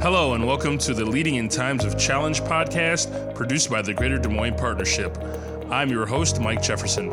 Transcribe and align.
Hello, 0.00 0.34
and 0.34 0.46
welcome 0.46 0.78
to 0.78 0.94
the 0.94 1.04
Leading 1.04 1.34
in 1.34 1.48
Times 1.48 1.84
of 1.84 1.98
Challenge 1.98 2.40
podcast 2.42 3.34
produced 3.34 3.68
by 3.68 3.82
the 3.82 3.92
Greater 3.92 4.16
Des 4.16 4.28
Moines 4.28 4.54
Partnership. 4.54 5.18
I'm 5.70 5.90
your 5.90 6.06
host, 6.06 6.40
Mike 6.40 6.62
Jefferson. 6.62 7.10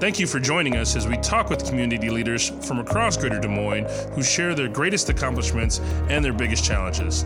Thank 0.00 0.20
you 0.20 0.26
for 0.26 0.38
joining 0.38 0.76
us 0.76 0.96
as 0.96 1.08
we 1.08 1.16
talk 1.16 1.48
with 1.48 1.64
community 1.64 2.10
leaders 2.10 2.50
from 2.66 2.78
across 2.78 3.16
Greater 3.16 3.40
Des 3.40 3.48
Moines 3.48 3.86
who 4.14 4.22
share 4.22 4.54
their 4.54 4.68
greatest 4.68 5.08
accomplishments 5.08 5.80
and 6.10 6.22
their 6.22 6.34
biggest 6.34 6.62
challenges. 6.62 7.24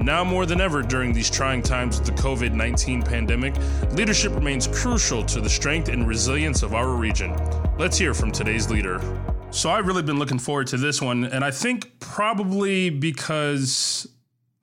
Now 0.00 0.24
more 0.24 0.46
than 0.46 0.62
ever 0.62 0.80
during 0.80 1.12
these 1.12 1.28
trying 1.28 1.62
times 1.62 1.98
with 1.98 2.06
the 2.06 2.22
COVID 2.22 2.52
19 2.52 3.02
pandemic, 3.02 3.54
leadership 3.90 4.32
remains 4.32 4.68
crucial 4.68 5.22
to 5.26 5.42
the 5.42 5.50
strength 5.50 5.90
and 5.90 6.08
resilience 6.08 6.62
of 6.62 6.72
our 6.72 6.96
region. 6.96 7.36
Let's 7.76 7.98
hear 7.98 8.14
from 8.14 8.32
today's 8.32 8.70
leader. 8.70 9.02
So, 9.50 9.68
I've 9.68 9.86
really 9.86 10.02
been 10.02 10.18
looking 10.18 10.38
forward 10.38 10.66
to 10.68 10.76
this 10.78 11.02
one, 11.02 11.24
and 11.24 11.44
I 11.44 11.50
think 11.50 12.00
probably 12.00 12.90
because 12.90 14.08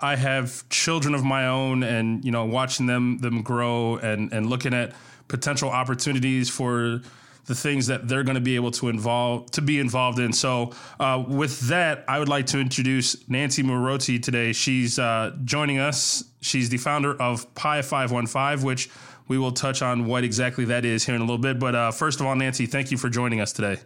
I 0.03 0.17
have 0.17 0.67
children 0.67 1.15
of 1.15 1.23
my 1.23 1.47
own, 1.47 1.81
and 1.81 2.23
you 2.25 2.31
know, 2.31 2.43
watching 2.43 2.87
them 2.87 3.19
them 3.19 3.41
grow 3.41 3.95
and 3.97 4.33
and 4.33 4.49
looking 4.49 4.73
at 4.73 4.93
potential 5.29 5.69
opportunities 5.69 6.49
for 6.49 7.01
the 7.45 7.55
things 7.55 7.87
that 7.87 8.07
they're 8.07 8.23
going 8.23 8.35
to 8.35 8.41
be 8.41 8.55
able 8.55 8.71
to 8.71 8.89
involve 8.89 9.49
to 9.51 9.61
be 9.61 9.79
involved 9.79 10.19
in. 10.19 10.33
So, 10.33 10.73
uh, 10.99 11.23
with 11.25 11.57
that, 11.69 12.03
I 12.09 12.19
would 12.19 12.27
like 12.27 12.47
to 12.47 12.59
introduce 12.59 13.27
Nancy 13.29 13.63
Mwirotsi 13.63 14.21
today. 14.21 14.51
She's 14.51 14.99
uh, 14.99 15.31
joining 15.45 15.79
us. 15.79 16.25
She's 16.41 16.67
the 16.67 16.77
founder 16.77 17.19
of 17.21 17.53
Pi 17.55 17.81
Five 17.81 18.11
One 18.11 18.27
Five, 18.27 18.61
which 18.63 18.89
we 19.29 19.37
will 19.37 19.53
touch 19.53 19.81
on 19.81 20.05
what 20.05 20.25
exactly 20.25 20.65
that 20.65 20.83
is 20.83 21.05
here 21.05 21.15
in 21.15 21.21
a 21.21 21.23
little 21.23 21.37
bit. 21.37 21.59
But 21.59 21.75
uh, 21.75 21.91
first 21.91 22.19
of 22.19 22.25
all, 22.25 22.35
Nancy, 22.35 22.65
thank 22.65 22.91
you 22.91 22.97
for 22.97 23.07
joining 23.07 23.39
us 23.39 23.53
today. 23.53 23.77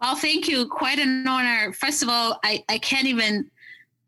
Well, 0.00 0.14
thank 0.14 0.48
you. 0.48 0.68
Quite 0.68 0.98
an 0.98 1.26
honor. 1.26 1.72
First 1.72 2.02
of 2.02 2.08
all, 2.08 2.38
I, 2.44 2.62
I 2.68 2.78
can't 2.78 3.06
even 3.06 3.50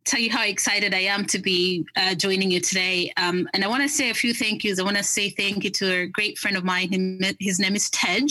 tell 0.06 0.20
you 0.20 0.30
how 0.30 0.44
excited 0.44 0.94
I 0.94 1.00
am 1.00 1.26
to 1.26 1.38
be 1.38 1.84
uh, 1.96 2.14
joining 2.14 2.50
you 2.50 2.60
today. 2.60 3.12
Um, 3.16 3.48
and 3.52 3.64
I 3.64 3.66
want 3.66 3.82
to 3.82 3.88
say 3.88 4.08
a 4.08 4.14
few 4.14 4.32
thank 4.32 4.62
yous. 4.64 4.78
I 4.78 4.84
want 4.84 4.96
to 4.96 5.02
say 5.02 5.30
thank 5.30 5.64
you 5.64 5.70
to 5.70 5.92
a 5.92 6.06
great 6.06 6.38
friend 6.38 6.56
of 6.56 6.64
mine. 6.64 7.20
His 7.40 7.58
name 7.58 7.74
is 7.74 7.90
Tej. 7.90 8.28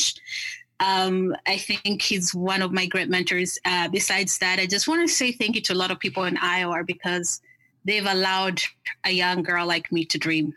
Um, 0.79 1.35
I 1.45 1.57
think 1.57 2.01
he's 2.01 2.33
one 2.33 2.61
of 2.61 2.71
my 2.71 2.85
great 2.85 3.09
mentors. 3.09 3.59
Uh, 3.65 3.89
besides 3.89 4.37
that, 4.39 4.59
I 4.59 4.65
just 4.65 4.87
want 4.87 5.07
to 5.07 5.13
say 5.13 5.33
thank 5.33 5.55
you 5.55 5.61
to 5.63 5.73
a 5.73 5.75
lot 5.75 5.91
of 5.91 5.99
people 5.99 6.23
in 6.23 6.37
Iowa 6.37 6.83
because 6.85 7.41
they've 7.83 8.05
allowed 8.05 8.61
a 9.03 9.11
young 9.11 9.43
girl 9.43 9.65
like 9.65 9.91
me 9.91 10.05
to 10.05 10.17
dream 10.17 10.53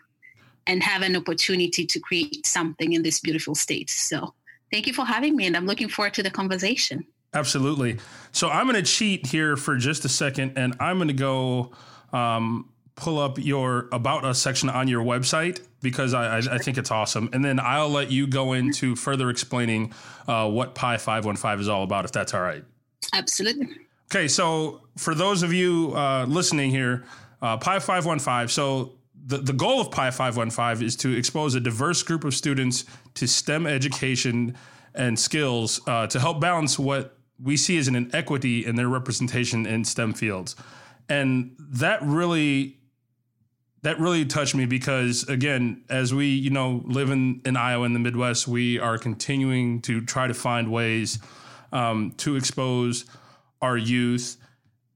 and 0.67 0.83
have 0.83 1.03
an 1.03 1.17
opportunity 1.17 1.85
to 1.85 1.99
create 1.99 2.47
something 2.47 2.93
in 2.93 3.03
this 3.03 3.21
beautiful 3.21 3.55
state. 3.55 3.91
So 3.91 4.35
thank 4.71 4.87
you 4.87 4.93
for 4.93 5.05
having 5.05 5.35
me, 5.35 5.47
and 5.47 5.57
I'm 5.57 5.67
looking 5.67 5.89
forward 5.89 6.15
to 6.15 6.23
the 6.23 6.31
conversation. 6.31 7.07
Absolutely. 7.35 7.99
So 8.33 8.49
I'm 8.49 8.67
going 8.67 8.83
to 8.83 8.91
cheat 8.91 9.27
here 9.27 9.57
for 9.57 9.77
just 9.77 10.05
a 10.05 10.09
second, 10.09 10.57
and 10.57 10.75
I'm 10.81 10.97
going 10.97 11.09
to 11.09 11.15
go 11.15 11.73
um, 12.13 12.71
pull 12.97 13.19
up 13.19 13.39
your 13.39 13.89
about 13.93 14.25
us 14.25 14.41
section 14.41 14.69
on 14.69 14.89
your 14.89 15.05
website 15.05 15.61
because 15.83 16.15
I, 16.15 16.39
I, 16.39 16.59
think 16.59 16.79
it's 16.79 16.91
awesome, 16.91 17.29
and 17.33 17.45
then 17.45 17.61
I'll 17.61 17.91
let 17.91 18.11
you 18.11 18.27
go 18.27 18.55
into 18.55 18.97
further 18.97 19.31
explaining 19.31 19.93
uh, 20.27 20.49
what 20.51 20.75
Pi 20.75 20.97
Five 20.97 21.25
One 21.25 21.37
Five 21.37 21.61
is 21.61 21.69
all 21.69 21.85
about, 21.85 22.05
if 22.05 22.13
that's 22.13 22.35
all 22.35 22.41
right. 22.41 22.65
Absolutely. 23.13 23.69
Okay, 24.11 24.27
so 24.27 24.81
for 24.97 25.15
those 25.15 25.43
of 25.43 25.53
you 25.53 25.93
uh, 25.95 26.25
listening 26.27 26.71
here, 26.71 27.05
uh, 27.43 27.59
Pi 27.59 27.79
Five 27.79 28.07
One 28.07 28.19
Five. 28.19 28.51
So 28.51 28.95
the, 29.27 29.39
the 29.39 29.53
goal 29.53 29.81
of 29.81 29.91
Pi 29.91 30.11
515 30.11 30.87
is 30.87 30.97
to 30.97 31.15
expose 31.15 31.55
a 31.55 31.61
diverse 31.61 32.03
group 32.03 32.25
of 32.25 32.35
students 32.35 32.87
to 33.15 33.29
STEM 33.29 33.67
education 33.67 34.57
and 34.95 35.19
skills 35.19 35.81
uh, 35.87 36.07
to 36.07 36.19
help 36.19 36.41
balance 36.41 36.79
what 36.79 37.18
we 37.43 37.57
see 37.57 37.79
as 37.79 37.89
an 37.89 37.95
inequity 37.95 38.65
in 38.65 38.77
their 38.77 38.89
representation 38.89 39.67
in 39.67 39.85
STEM 39.85 40.15
fields. 40.15 40.57
And 41.09 41.55
that 41.59 42.03
really 42.03 42.79
that 43.83 44.01
really 44.01 44.25
touched 44.25 44.55
me 44.57 44.67
because 44.67 45.23
again, 45.29 45.85
as 45.89 46.13
we, 46.13 46.27
you 46.27 46.51
know, 46.51 46.83
live 46.85 47.11
in, 47.11 47.41
in 47.45 47.57
Iowa 47.57 47.87
in 47.87 47.93
the 47.93 48.01
Midwest, 48.01 48.49
we 48.49 48.79
are 48.79 48.99
continuing 48.99 49.81
to 49.83 50.01
try 50.01 50.27
to 50.27 50.35
find 50.35 50.73
ways 50.73 51.21
um, 51.73 52.13
to 52.19 52.35
expose 52.35 53.05
our 53.63 53.77
youth 53.77 54.37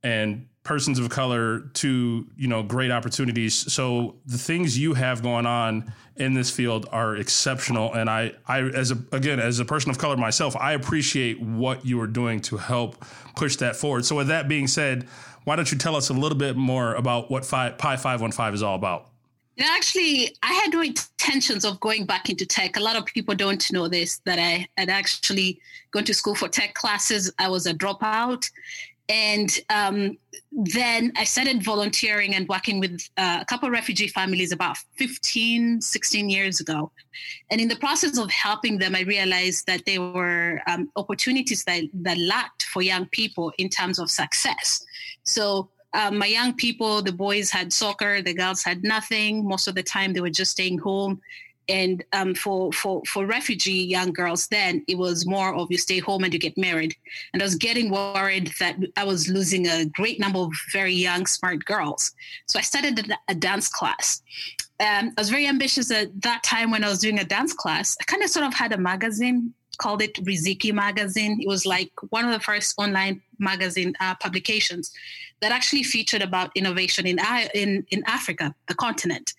and 0.03 0.47
persons 0.65 0.99
of 0.99 1.09
color 1.11 1.61
to 1.75 2.27
you 2.37 2.49
know 2.49 2.63
great 2.63 2.91
opportunities. 2.91 3.73
So 3.73 4.17
the 4.27 4.39
things 4.39 4.79
you 4.79 4.95
have 4.95 5.23
going 5.23 5.47
on 5.47 5.93
in 6.17 6.35
this 6.35 6.51
field 6.51 6.89
are 6.93 7.17
exceptional. 7.17 7.93
And 7.93 8.09
i 8.09 8.33
i 8.47 8.61
as 8.61 8.91
a 8.91 8.99
again 9.13 9.41
as 9.41 9.59
a 9.59 9.65
person 9.65 9.91
of 9.91 9.99
color 9.99 10.17
myself 10.17 10.57
i 10.57 10.73
appreciate 10.73 11.41
what 11.41 11.85
you 11.85 12.01
are 12.01 12.07
doing 12.07 12.41
to 12.43 12.57
help 12.57 13.05
push 13.37 13.57
that 13.57 13.77
forward. 13.77 14.05
So 14.05 14.17
with 14.17 14.29
that 14.29 14.49
being 14.49 14.67
said 14.67 15.09
why 15.45 15.57
don't 15.57 15.73
you 15.73 15.79
tell 15.79 15.97
us 15.97 16.09
a 16.09 16.13
little 16.13 16.39
bit 16.39 16.57
more 16.57 16.95
about 16.95 17.29
what 17.31 17.49
pi 17.49 17.97
515 17.97 18.55
is 18.55 18.63
all 18.63 18.77
about? 18.77 19.09
Actually 19.59 20.35
i 20.43 20.53
had 20.53 20.73
no 20.73 20.83
intentions 20.83 21.65
of 21.65 21.81
going 21.81 22.05
back 22.05 22.31
into 22.31 22.47
tech. 22.47 22.77
A 22.77 22.81
lot 22.81 22.97
of 22.97 23.05
people 23.07 23.35
don't 23.35 23.73
know 23.73 23.89
this 23.89 24.21
that 24.25 24.39
i 24.39 24.69
had 24.77 24.89
actually 24.89 25.61
gone 25.91 26.05
to 26.05 26.15
school 26.15 26.35
for 26.35 26.49
tech 26.49 26.75
classes. 26.75 27.33
I 27.39 27.49
was 27.49 27.67
a 27.67 27.75
dropout 27.75 28.49
and 29.09 29.51
um, 29.69 30.17
then 30.53 31.13
I 31.17 31.25
started 31.25 31.63
volunteering 31.63 32.35
and 32.35 32.49
working 32.49 32.79
with 32.79 33.09
uh, 33.17 33.39
a 33.41 33.45
couple 33.45 33.69
refugee 33.71 34.09
families 34.09 34.53
about 34.53 34.77
15, 34.97 35.81
16 35.81 36.31
years 36.31 36.61
ago. 36.61 36.93
And 37.51 37.61
in 37.61 37.69
the 37.69 37.77
process 37.77 38.17
of 38.17 38.31
helping 38.31 38.79
them, 38.79 38.95
I 38.95 39.01
realized 39.01 39.67
that 39.67 39.85
there 39.87 40.01
were 40.01 40.61
um, 40.67 40.91
opportunities 40.97 41.65
that, 41.65 41.83
that 41.95 42.19
lacked 42.19 42.65
for 42.65 42.81
young 42.81 43.07
people 43.07 43.53
in 43.59 43.69
terms 43.69 43.99
of 43.99 44.11
success. 44.11 44.85
So 45.25 45.69
um, 45.95 46.19
my 46.19 46.27
young 46.27 46.55
people, 46.55 47.03
the 47.03 47.13
boys 47.13 47.51
had 47.51 47.73
soccer, 47.73 48.23
the 48.23 48.35
girls 48.35 48.63
had 48.63 48.83
nothing. 48.83 49.47
Most 49.47 49.69
of 49.69 49.75
the 49.75 49.83
time, 49.83 50.13
they 50.13 50.21
were 50.21 50.31
just 50.31 50.53
staying 50.53 50.79
home 50.79 51.21
and 51.69 52.05
um, 52.13 52.35
for 52.35 52.73
for 52.73 53.03
for 53.07 53.27
refugee 53.27 53.85
young 53.85 54.13
girls 54.13 54.49
then 54.49 54.85
it 54.89 54.99
was 54.99 55.27
more 55.27 55.55
of 55.55 55.71
you 55.71 55.79
stay 55.79 55.99
home 55.99 56.25
and 56.25 56.33
you 56.33 56.39
get 56.39 56.57
married. 56.59 56.95
And 57.33 57.43
i 57.43 57.45
was 57.45 57.55
getting 57.55 57.91
worried 57.91 58.53
that 58.61 58.77
i 58.97 59.05
was 59.05 59.29
losing 59.29 59.67
a 59.67 59.87
great 59.87 60.19
number 60.19 60.41
of 60.41 60.53
very 60.73 60.95
young 60.95 61.27
smart 61.27 61.65
girls. 61.65 62.13
So 62.47 62.59
i 62.59 62.63
started 62.63 63.13
a, 63.29 63.35
dance 63.35 63.69
class. 63.69 64.23
Um, 64.81 65.13
i 65.17 65.21
was 65.21 65.31
very 65.31 65.47
ambitious 65.47 65.91
at 65.91 66.09
that 66.23 66.43
time 66.43 66.71
when 66.71 66.85
i 66.85 66.89
was 66.89 66.99
doing 66.99 67.19
a 67.21 67.25
dance 67.25 67.53
class. 67.53 67.97
I 68.01 68.05
kind 68.05 68.23
of 68.23 68.31
sort 68.31 68.47
of 68.47 68.55
had 68.55 68.73
a 68.73 68.79
magazine 68.79 69.55
called 69.79 70.03
it 70.03 70.15
riziki 70.25 70.73
magazine. 70.73 71.41
It 71.41 71.49
was 71.49 71.65
like 71.65 71.91
one 72.11 72.25
of 72.25 72.33
the 72.33 72.41
first 72.41 72.75
online 72.79 73.23
magazine 73.39 73.95
uh, 74.01 74.15
publications 74.17 74.93
that 75.41 75.51
actually 75.51 75.83
featured 75.83 76.23
about 76.23 76.51
innovation 76.55 77.07
in, 77.07 77.19
in 77.55 77.85
in 77.91 78.03
africa 78.07 78.55
the 78.69 78.75
continent 78.75 79.35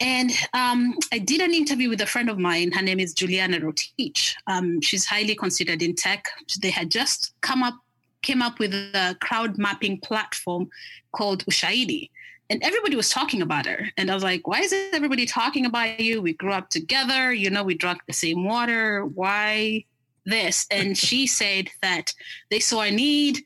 and 0.00 0.30
um, 0.54 0.96
I 1.12 1.18
did 1.18 1.42
an 1.42 1.52
interview 1.52 1.90
with 1.90 2.00
a 2.00 2.06
friend 2.06 2.30
of 2.30 2.38
mine. 2.38 2.72
Her 2.72 2.80
name 2.80 2.98
is 2.98 3.12
Juliana 3.12 3.60
Rotich. 3.60 4.34
Um, 4.46 4.80
she's 4.80 5.04
highly 5.04 5.34
considered 5.34 5.82
in 5.82 5.94
tech. 5.94 6.24
They 6.62 6.70
had 6.70 6.90
just 6.90 7.34
come 7.42 7.62
up, 7.62 7.74
came 8.22 8.40
up 8.40 8.58
with 8.58 8.72
a 8.72 9.16
crowd 9.20 9.58
mapping 9.58 10.00
platform 10.00 10.70
called 11.12 11.44
Ushahidi. 11.44 12.08
And 12.48 12.62
everybody 12.62 12.96
was 12.96 13.10
talking 13.10 13.42
about 13.42 13.66
her. 13.66 13.90
And 13.98 14.10
I 14.10 14.14
was 14.14 14.24
like, 14.24 14.48
why 14.48 14.60
is 14.60 14.72
everybody 14.92 15.26
talking 15.26 15.66
about 15.66 16.00
you? 16.00 16.22
We 16.22 16.32
grew 16.32 16.52
up 16.52 16.70
together. 16.70 17.32
You 17.32 17.50
know, 17.50 17.62
we 17.62 17.74
drank 17.74 18.00
the 18.06 18.12
same 18.14 18.44
water. 18.44 19.04
Why 19.04 19.84
this? 20.24 20.66
And 20.70 20.96
she 20.96 21.26
said 21.40 21.68
that 21.82 22.14
they 22.50 22.58
saw 22.58 22.80
a 22.80 22.90
need 22.90 23.44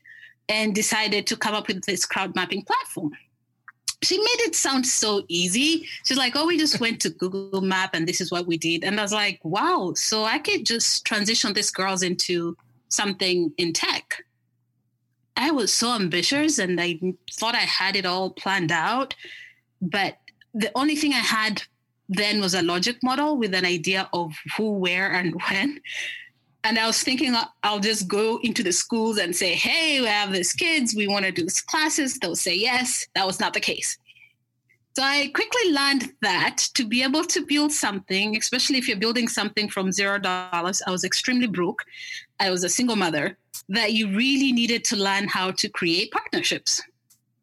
and 0.48 0.75
decided 0.75 1.26
to 1.26 1.36
come 1.36 1.54
up 1.54 1.66
with 1.66 1.84
this 1.84 2.06
crowd 2.06 2.34
mapping 2.34 2.62
platform 2.62 3.12
she 4.04 4.19
made 4.19 4.41
it 4.41 4.54
sound 4.54 4.87
so 4.87 5.25
easy. 5.28 5.87
She's 6.04 6.16
like, 6.16 6.34
oh, 6.37 6.47
we 6.47 6.59
just 6.59 6.81
went 6.81 7.00
to 7.00 7.10
Google 7.10 7.60
Map 7.60 7.91
and 7.94 8.06
this 8.06 8.20
is 8.20 8.31
what 8.31 8.47
we 8.47 8.56
did. 8.56 8.84
And 8.84 8.98
I 8.98 9.03
was 9.03 9.12
like, 9.12 9.41
wow, 9.44 9.92
so 9.97 10.25
I 10.25 10.38
could 10.38 10.66
just 10.66 11.04
transition 11.04 11.53
these 11.53 11.70
girls 11.70 12.03
into 12.03 12.56
something 12.88 13.53
in 13.59 13.72
tech. 13.72 14.22
I 15.37 15.50
was 15.50 15.72
so 15.72 15.94
ambitious 15.94 16.59
and 16.59 16.81
I 16.81 17.00
thought 17.32 17.54
I 17.54 17.59
had 17.59 17.97
it 17.97 18.06
all 18.06 18.31
planned 18.31 18.72
out. 18.72 19.15
But 19.80 20.18
the 20.54 20.71
only 20.74 20.97
thing 20.97 21.12
I 21.12 21.16
had 21.16 21.62
then 22.09 22.41
was 22.41 22.54
a 22.54 22.62
logic 22.62 22.98
model 23.03 23.36
with 23.36 23.54
an 23.54 23.65
idea 23.65 24.09
of 24.12 24.33
who, 24.56 24.72
where, 24.72 25.10
and 25.12 25.34
when. 25.48 25.80
And 26.65 26.78
I 26.78 26.87
was 26.87 27.03
thinking 27.03 27.34
uh, 27.34 27.45
I'll 27.63 27.78
just 27.78 28.09
go 28.09 28.41
into 28.43 28.63
the 28.63 28.72
schools 28.72 29.19
and 29.19 29.37
say, 29.37 29.53
hey, 29.53 30.01
we 30.01 30.07
have 30.07 30.33
these 30.33 30.55
kids, 30.55 30.95
we 30.97 31.07
want 31.07 31.27
to 31.27 31.31
do 31.31 31.43
these 31.43 31.61
classes. 31.61 32.19
They'll 32.19 32.34
say 32.34 32.57
yes. 32.57 33.07
That 33.15 33.27
was 33.27 33.39
not 33.39 33.53
the 33.53 33.61
case. 33.61 33.99
So 34.97 35.03
I 35.03 35.31
quickly 35.34 35.72
learned 35.72 36.13
that 36.22 36.57
to 36.75 36.87
be 36.87 37.03
able 37.03 37.25
to 37.25 37.45
build 37.45 37.72
something, 37.72 38.37
especially 38.37 38.78
if 38.78 38.89
you're 38.89 38.97
building 38.97 39.28
something 39.28 39.69
from 39.69 39.93
zero 39.93 40.19
dollars, 40.19 40.83
I 40.87 40.91
was 40.91 41.05
extremely 41.05 41.49
broke. 41.49 41.84
I 42.41 42.51
was 42.51 42.65
a 42.65 42.69
single 42.69 42.97
mother, 42.97 43.37
that 43.69 43.93
you 43.93 44.16
really 44.16 44.53
needed 44.53 44.84
to 44.84 44.97
learn 44.97 45.27
how 45.28 45.51
to 45.51 45.69
create 45.69 46.13
partnerships. 46.13 46.81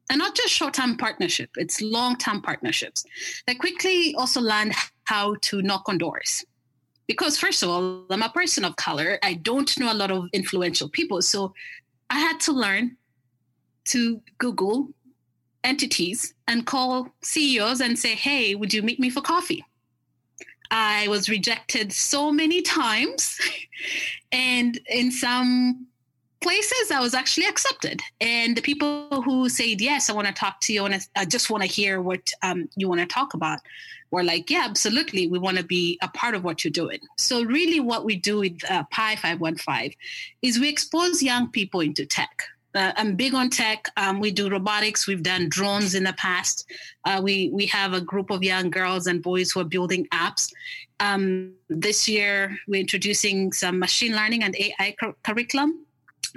And 0.09 0.19
not 0.19 0.35
just 0.35 0.49
short 0.49 0.73
term 0.73 0.97
partnership, 0.97 1.49
it's 1.57 1.81
long 1.81 2.17
term 2.17 2.41
partnerships. 2.41 3.05
I 3.47 3.53
quickly 3.53 4.15
also 4.17 4.41
learned 4.41 4.73
how 5.03 5.35
to 5.41 5.61
knock 5.61 5.83
on 5.87 5.97
doors 5.97 6.45
because 7.11 7.37
first 7.37 7.63
of 7.63 7.69
all 7.69 8.05
i'm 8.09 8.23
a 8.23 8.29
person 8.29 8.65
of 8.65 8.75
color 8.75 9.19
i 9.23 9.33
don't 9.33 9.79
know 9.79 9.91
a 9.91 9.93
lot 9.93 10.11
of 10.11 10.27
influential 10.33 10.89
people 10.89 11.21
so 11.21 11.53
i 12.09 12.19
had 12.19 12.39
to 12.39 12.51
learn 12.51 12.97
to 13.85 14.21
google 14.37 14.89
entities 15.63 16.33
and 16.47 16.65
call 16.65 17.09
CEOs 17.21 17.81
and 17.81 17.97
say, 17.97 18.15
hey, 18.15 18.55
would 18.55 18.73
you 18.73 18.81
meet 18.81 18.99
me 18.99 19.09
for 19.09 19.21
coffee? 19.21 19.65
I 20.69 21.07
was 21.07 21.29
rejected 21.29 21.91
so 21.91 22.31
many 22.31 22.61
times. 22.61 23.37
and 24.31 24.79
in 24.89 25.11
some 25.11 25.87
places, 26.41 26.91
I 26.91 26.99
was 27.01 27.13
actually 27.13 27.45
accepted. 27.45 28.01
And 28.19 28.55
the 28.55 28.61
people 28.61 29.21
who 29.21 29.49
said, 29.49 29.81
yes, 29.81 30.09
I 30.09 30.13
want 30.13 30.27
to 30.27 30.33
talk 30.33 30.59
to 30.61 30.73
you, 30.73 30.85
and 30.85 30.99
I 31.15 31.25
just 31.25 31.49
want 31.49 31.63
to 31.63 31.69
hear 31.69 32.01
what 32.01 32.31
um, 32.41 32.69
you 32.75 32.87
want 32.87 33.01
to 33.01 33.05
talk 33.07 33.33
about, 33.33 33.59
were 34.11 34.23
like, 34.23 34.49
yeah, 34.49 34.65
absolutely. 34.65 35.27
We 35.27 35.39
want 35.39 35.57
to 35.57 35.63
be 35.63 35.97
a 36.01 36.07
part 36.09 36.35
of 36.35 36.43
what 36.43 36.63
you're 36.63 36.71
doing. 36.71 36.99
So, 37.17 37.43
really, 37.43 37.79
what 37.79 38.05
we 38.05 38.15
do 38.17 38.39
with 38.39 38.59
uh, 38.69 38.83
Pi 38.91 39.15
515 39.15 39.93
is 40.41 40.59
we 40.59 40.69
expose 40.69 41.23
young 41.23 41.49
people 41.49 41.79
into 41.79 42.05
tech. 42.05 42.43
Uh, 42.73 42.93
I'm 42.95 43.15
big 43.15 43.33
on 43.33 43.49
tech. 43.49 43.87
Um, 43.97 44.19
we 44.19 44.31
do 44.31 44.49
robotics. 44.49 45.07
We've 45.07 45.23
done 45.23 45.49
drones 45.49 45.93
in 45.93 46.03
the 46.03 46.13
past. 46.13 46.69
Uh, 47.05 47.19
we 47.21 47.49
we 47.49 47.65
have 47.67 47.93
a 47.93 48.01
group 48.01 48.29
of 48.29 48.43
young 48.43 48.69
girls 48.69 49.07
and 49.07 49.21
boys 49.21 49.51
who 49.51 49.59
are 49.59 49.65
building 49.65 50.07
apps. 50.13 50.51
Um, 50.99 51.53
this 51.69 52.07
year, 52.07 52.57
we're 52.67 52.79
introducing 52.79 53.51
some 53.51 53.79
machine 53.79 54.15
learning 54.15 54.43
and 54.43 54.55
AI 54.55 54.95
cu- 54.99 55.15
curriculum, 55.23 55.85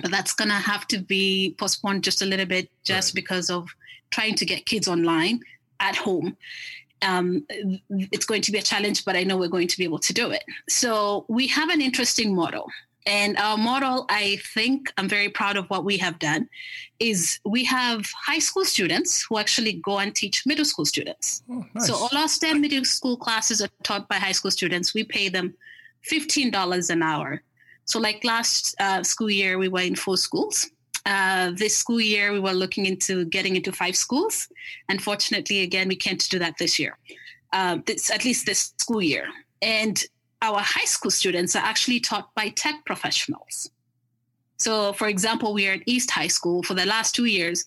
but 0.00 0.11
that's 0.11 0.32
going 0.32 0.49
to 0.49 0.55
have 0.55 0.88
to 0.88 0.99
be 0.99 1.55
postponed 1.59 2.03
just 2.03 2.23
a 2.23 2.26
little 2.26 2.47
bit, 2.47 2.69
just 2.82 3.11
right. 3.11 3.15
because 3.15 3.50
of 3.50 3.69
trying 4.11 4.35
to 4.37 4.47
get 4.47 4.67
kids 4.67 4.88
online 4.88 5.41
at 5.81 5.97
home. 5.97 6.37
Um, 7.05 7.47
it's 7.49 8.27
going 8.27 8.43
to 8.43 8.53
be 8.53 8.59
a 8.59 8.62
challenge, 8.62 9.05
but 9.05 9.17
I 9.17 9.23
know 9.25 9.37
we're 9.37 9.49
going 9.49 9.69
to 9.69 9.79
be 9.79 9.85
able 9.85 9.99
to 10.01 10.12
do 10.12 10.31
it. 10.31 10.45
So 10.69 11.27
we 11.29 11.47
have 11.49 11.69
an 11.69 11.81
interesting 11.81 12.35
model. 12.35 12.69
And 13.06 13.37
our 13.37 13.59
model, 13.59 14.06
I 14.09 14.39
think 14.55 14.91
I'm 14.97 15.09
very 15.09 15.29
proud 15.29 15.59
of 15.59 15.67
what 15.67 15.85
we 15.85 15.99
have 15.99 16.19
done, 16.19 16.49
is 16.99 17.39
we 17.45 17.62
have 17.65 18.06
high 18.17 18.39
school 18.39 18.65
students 18.65 19.27
who 19.29 19.39
actually 19.39 19.75
go 19.75 19.99
and 19.99 20.15
teach 20.15 20.47
middle 20.47 20.65
school 20.65 20.87
students. 20.87 21.43
Oh, 21.51 21.67
nice. 21.75 21.87
So 21.87 21.95
all 21.95 22.17
our 22.17 22.29
STEM 22.29 22.62
middle 22.62 22.85
school 22.85 23.19
classes 23.19 23.61
are 23.61 23.69
taught 23.83 24.09
by 24.09 24.17
high 24.17 24.33
school 24.33 24.50
students. 24.50 24.95
We 24.95 25.05
pay 25.05 25.29
them 25.29 25.55
$15 26.11 26.91
an 26.91 27.03
hour. 27.03 27.43
So, 27.87 28.00
like 28.00 28.25
last 28.25 28.75
uh, 28.81 29.03
school 29.03 29.31
year, 29.31 29.59
we 29.59 29.69
were 29.69 29.81
in 29.81 29.95
four 29.95 30.17
schools. 30.17 30.71
Uh, 31.06 31.51
this 31.55 31.77
school 31.77 32.01
year, 32.01 32.33
we 32.33 32.41
were 32.41 32.53
looking 32.53 32.87
into 32.87 33.25
getting 33.27 33.56
into 33.56 33.73
five 33.73 33.95
schools. 33.95 34.49
Unfortunately, 34.89 35.61
again, 35.61 35.89
we 35.89 35.97
can't 35.97 36.29
do 36.31 36.39
that 36.39 36.56
this 36.59 36.79
year. 36.79 36.97
Uh, 37.53 37.79
this, 37.87 38.11
at 38.11 38.25
least 38.25 38.47
this 38.47 38.73
school 38.79 39.03
year. 39.03 39.29
And 39.61 40.03
our 40.43 40.61
high 40.61 40.85
school 40.87 41.11
students 41.11 41.55
are 41.56 41.65
actually 41.65 42.01
taught 42.01 42.35
by 42.35 42.49
tech 42.51 42.85
professionals. 42.85 43.71
So, 44.56 44.93
for 44.93 45.09
example, 45.09 45.53
we 45.53 45.69
are 45.69 45.75
at 45.75 45.83
East 45.87 46.11
High 46.11 46.29
School 46.29 46.62
for 46.62 46.75
the 46.75 46.87
last 46.87 47.15
two 47.15 47.27
years. 47.27 47.65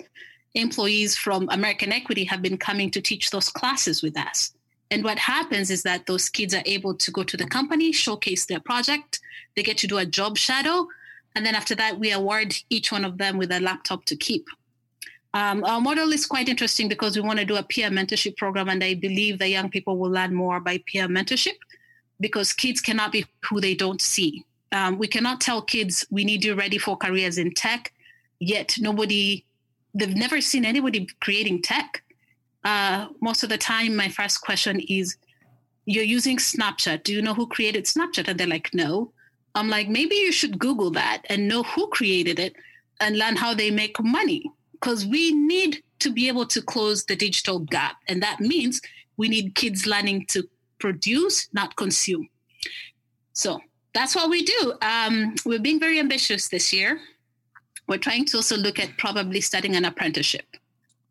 Employees 0.56 1.16
from 1.16 1.48
American 1.51 1.92
Equity 1.92 2.24
have 2.24 2.42
been 2.42 2.57
coming 2.57 2.90
to 2.92 3.01
teach 3.01 3.30
those 3.30 3.50
classes 3.50 4.01
with 4.01 4.18
us. 4.18 4.54
And 4.90 5.04
what 5.04 5.19
happens 5.19 5.69
is 5.69 5.83
that 5.83 6.06
those 6.06 6.30
kids 6.30 6.54
are 6.54 6.63
able 6.66 6.95
to 6.95 7.12
go 7.12 7.24
to 7.24 7.38
the 7.38 7.45
company, 7.45 7.92
showcase 7.92 8.45
their 8.45 8.62
project, 8.62 9.19
they 9.56 9.63
get 9.63 9.78
to 9.80 9.88
do 9.88 9.98
a 9.98 10.06
job 10.06 10.38
shadow, 10.38 10.88
and 11.38 11.45
then 11.45 11.54
after 11.54 11.75
that, 11.75 12.00
we 12.00 12.12
award 12.12 12.56
each 12.72 12.92
one 12.92 13.06
of 13.06 13.19
them 13.19 13.38
with 13.38 13.51
a 13.51 13.60
laptop 13.60 14.06
to 14.06 14.16
keep. 14.16 14.48
Um, 15.36 15.63
our 15.66 15.80
model 15.80 16.12
is 16.12 16.25
quite 16.25 16.50
interesting 16.50 16.89
because 16.89 17.16
we 17.16 17.22
want 17.22 17.38
to 17.38 17.45
do 17.45 17.57
a 17.57 17.62
peer 17.62 17.92
mentorship 17.92 18.38
program, 18.38 18.69
and 18.69 18.84
I 18.84 18.95
believe 18.95 19.38
the 19.38 19.48
young 19.48 19.69
people 19.69 20.00
will 20.00 20.10
learn 20.10 20.34
more 20.34 20.60
by 20.60 20.81
peer 20.88 21.07
mentorship 21.07 21.57
because 22.19 22.54
kids 22.54 22.81
cannot 22.81 23.12
be 23.12 23.24
who 23.48 23.62
they 23.62 23.75
don't 23.75 24.01
see. 24.01 24.45
Um, 24.72 24.98
we 24.98 25.07
cannot 25.07 25.39
tell 25.39 25.62
kids 25.62 26.04
we 26.10 26.25
need 26.25 26.44
you 26.44 26.56
ready 26.56 26.80
for 26.80 26.98
careers 26.98 27.38
in 27.38 27.54
tech, 27.54 27.94
yet 28.40 28.75
nobody, 28.80 29.45
they've 29.94 30.16
never 30.16 30.42
seen 30.42 30.66
anybody 30.66 31.07
creating 31.22 31.62
tech. 31.62 32.01
Uh, 32.63 33.10
most 33.22 33.44
of 33.44 33.50
the 33.50 33.60
time, 33.60 33.95
my 33.95 34.10
first 34.10 34.42
question 34.42 34.80
is, 34.90 35.18
You're 35.86 36.04
using 36.04 36.38
Snapchat. 36.38 37.04
Do 37.04 37.13
you 37.13 37.22
know 37.22 37.36
who 37.36 37.45
created 37.45 37.86
Snapchat? 37.86 38.28
And 38.28 38.40
they're 38.40 38.48
like, 38.48 38.74
No. 38.74 39.12
I'm 39.55 39.69
like, 39.69 39.89
maybe 39.89 40.15
you 40.15 40.31
should 40.31 40.59
Google 40.59 40.91
that 40.91 41.23
and 41.29 41.47
know 41.47 41.63
who 41.63 41.88
created 41.88 42.39
it 42.39 42.55
and 42.99 43.17
learn 43.17 43.35
how 43.35 43.53
they 43.53 43.71
make 43.71 44.01
money. 44.01 44.44
Because 44.73 45.05
we 45.05 45.31
need 45.31 45.83
to 45.99 46.11
be 46.11 46.27
able 46.27 46.45
to 46.45 46.61
close 46.61 47.05
the 47.05 47.15
digital 47.15 47.59
gap. 47.59 47.95
And 48.07 48.21
that 48.21 48.39
means 48.39 48.79
we 49.17 49.27
need 49.27 49.55
kids 49.55 49.88
learning 49.88 50.27
to 50.29 50.44
produce, 50.79 51.49
not 51.53 51.75
consume. 51.75 52.29
So 53.33 53.59
that's 53.94 54.15
what 54.15 54.29
we 54.29 54.44
do. 54.44 54.73
Um, 54.81 55.35
we're 55.45 55.59
being 55.59 55.79
very 55.79 55.99
ambitious 55.99 56.49
this 56.49 56.71
year. 56.71 56.99
We're 57.88 57.97
trying 57.97 58.25
to 58.25 58.38
also 58.38 58.57
look 58.57 58.79
at 58.79 58.97
probably 58.97 59.41
starting 59.41 59.75
an 59.75 59.85
apprenticeship. 59.85 60.45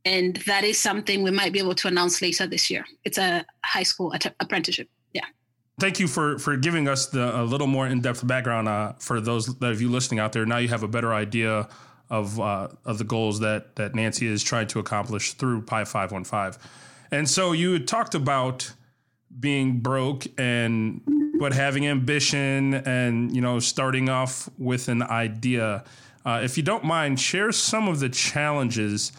And 0.04 0.36
that 0.46 0.62
is 0.62 0.78
something 0.78 1.24
we 1.24 1.32
might 1.32 1.52
be 1.52 1.58
able 1.58 1.74
to 1.74 1.88
announce 1.88 2.22
later 2.22 2.46
this 2.46 2.70
year. 2.70 2.84
It's 3.04 3.18
a 3.18 3.44
high 3.64 3.82
school 3.82 4.14
apprenticeship. 4.38 4.88
Thank 5.78 6.00
you 6.00 6.08
for 6.08 6.38
for 6.38 6.56
giving 6.56 6.88
us 6.88 7.06
the, 7.06 7.38
a 7.38 7.44
little 7.44 7.67
more 7.67 7.87
in 7.87 8.00
depth 8.00 8.26
background 8.26 8.67
uh, 8.67 8.94
for 8.99 9.20
those 9.20 9.61
of 9.61 9.81
you 9.81 9.90
listening 9.90 10.20
out 10.20 10.32
there. 10.32 10.46
Now 10.46 10.56
you 10.56 10.69
have 10.69 10.82
a 10.82 10.88
better 10.88 11.12
idea 11.12 11.69
of 12.08 12.40
uh, 12.40 12.69
of 12.87 12.96
the 12.96 13.05
goals 13.05 13.40
that 13.40 13.76
that 13.76 13.94
Nancy 13.94 14.26
is 14.26 14.43
trying 14.43 14.69
to 14.69 14.78
accomplish 14.78 15.34
through 15.34 15.62
Pi 15.62 15.84
Five 15.84 16.12
One 16.12 16.25
Five. 16.25 16.58
And 17.11 17.28
so 17.28 17.52
you 17.52 17.78
talked 17.78 18.14
about 18.14 18.73
being 19.38 19.81
broke 19.81 20.26
and 20.38 21.02
but 21.38 21.52
having 21.52 21.87
ambition 21.87 22.72
and 22.72 23.34
you 23.37 23.43
know 23.43 23.58
starting 23.58 24.08
off 24.08 24.49
with 24.58 24.88
an 24.88 25.02
idea. 25.02 25.84
Uh, 26.25 26.40
if 26.43 26.56
you 26.56 26.62
don't 26.62 26.84
mind, 26.84 27.20
share 27.20 27.52
some 27.52 27.87
of 27.87 28.00
the 28.00 28.08
challenges 28.08 29.12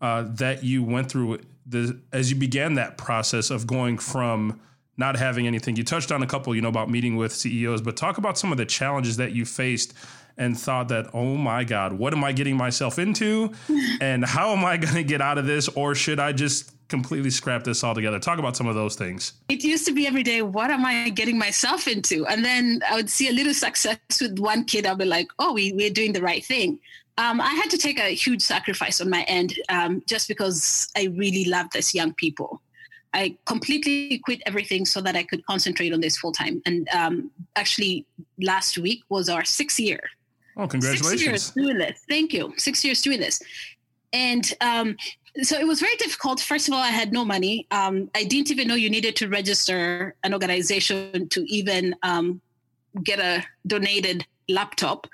uh, 0.00 0.22
that 0.22 0.62
you 0.62 0.82
went 0.84 1.10
through 1.10 1.40
the, 1.66 2.00
as 2.12 2.30
you 2.30 2.36
began 2.36 2.74
that 2.74 2.96
process 2.96 3.50
of 3.50 3.66
going 3.66 3.98
from 3.98 4.60
not 4.96 5.16
having 5.16 5.46
anything. 5.46 5.76
You 5.76 5.84
touched 5.84 6.10
on 6.10 6.22
a 6.22 6.26
couple, 6.26 6.54
you 6.54 6.62
know, 6.62 6.68
about 6.68 6.90
meeting 6.90 7.16
with 7.16 7.32
CEOs, 7.32 7.82
but 7.82 7.96
talk 7.96 8.18
about 8.18 8.38
some 8.38 8.52
of 8.52 8.58
the 8.58 8.66
challenges 8.66 9.16
that 9.18 9.32
you 9.32 9.44
faced 9.44 9.94
and 10.38 10.58
thought 10.58 10.88
that, 10.88 11.08
oh 11.14 11.36
my 11.36 11.64
God, 11.64 11.92
what 11.92 12.12
am 12.12 12.22
I 12.24 12.32
getting 12.32 12.56
myself 12.56 12.98
into? 12.98 13.52
and 14.00 14.24
how 14.24 14.52
am 14.52 14.64
I 14.64 14.76
going 14.76 14.94
to 14.94 15.02
get 15.02 15.20
out 15.20 15.38
of 15.38 15.46
this? 15.46 15.68
Or 15.68 15.94
should 15.94 16.20
I 16.20 16.32
just 16.32 16.72
completely 16.88 17.30
scrap 17.30 17.64
this 17.64 17.82
all 17.82 17.94
together? 17.94 18.18
Talk 18.18 18.38
about 18.38 18.56
some 18.56 18.66
of 18.66 18.74
those 18.74 18.96
things. 18.96 19.32
It 19.48 19.64
used 19.64 19.86
to 19.86 19.92
be 19.92 20.06
every 20.06 20.22
day, 20.22 20.42
what 20.42 20.70
am 20.70 20.84
I 20.84 21.08
getting 21.10 21.38
myself 21.38 21.88
into? 21.88 22.26
And 22.26 22.44
then 22.44 22.80
I 22.88 22.96
would 22.96 23.10
see 23.10 23.28
a 23.28 23.32
little 23.32 23.54
success 23.54 23.98
with 24.20 24.38
one 24.38 24.64
kid. 24.64 24.86
I'll 24.86 24.96
be 24.96 25.04
like, 25.04 25.28
oh, 25.38 25.52
we, 25.52 25.72
we're 25.72 25.90
doing 25.90 26.12
the 26.12 26.22
right 26.22 26.44
thing. 26.44 26.78
Um, 27.18 27.40
I 27.40 27.54
had 27.54 27.70
to 27.70 27.78
take 27.78 27.98
a 27.98 28.14
huge 28.14 28.42
sacrifice 28.42 29.00
on 29.00 29.08
my 29.08 29.22
end 29.22 29.58
um, 29.70 30.02
just 30.06 30.28
because 30.28 30.88
I 30.94 31.04
really 31.16 31.46
love 31.46 31.70
this 31.70 31.94
young 31.94 32.12
people. 32.12 32.60
I 33.16 33.36
completely 33.46 34.18
quit 34.18 34.42
everything 34.46 34.84
so 34.84 35.00
that 35.00 35.16
I 35.16 35.24
could 35.24 35.44
concentrate 35.46 35.92
on 35.92 36.00
this 36.00 36.16
full 36.16 36.32
time. 36.32 36.62
And 36.66 36.88
um, 36.90 37.30
actually, 37.56 38.06
last 38.40 38.78
week 38.78 39.02
was 39.08 39.28
our 39.28 39.44
sixth 39.44 39.80
year 39.80 40.00
Oh, 40.56 40.66
congratulations. 40.66 41.20
Six 41.20 41.22
years 41.22 41.50
doing 41.50 41.78
this. 41.78 42.04
Thank 42.08 42.32
you. 42.32 42.52
Six 42.56 42.84
years 42.84 43.02
doing 43.02 43.20
this. 43.20 43.42
And 44.12 44.50
um, 44.60 44.96
so 45.42 45.58
it 45.58 45.66
was 45.66 45.80
very 45.80 45.96
difficult. 45.96 46.40
First 46.40 46.68
of 46.68 46.74
all, 46.74 46.80
I 46.80 46.88
had 46.88 47.12
no 47.12 47.24
money. 47.24 47.66
Um, 47.70 48.10
I 48.14 48.24
didn't 48.24 48.50
even 48.50 48.66
know 48.68 48.74
you 48.74 48.88
needed 48.88 49.16
to 49.16 49.28
register 49.28 50.14
an 50.24 50.32
organization 50.32 51.28
to 51.28 51.44
even 51.52 51.94
um, 52.02 52.40
get 53.02 53.20
a 53.20 53.44
donated 53.66 54.26
laptop. 54.48 55.06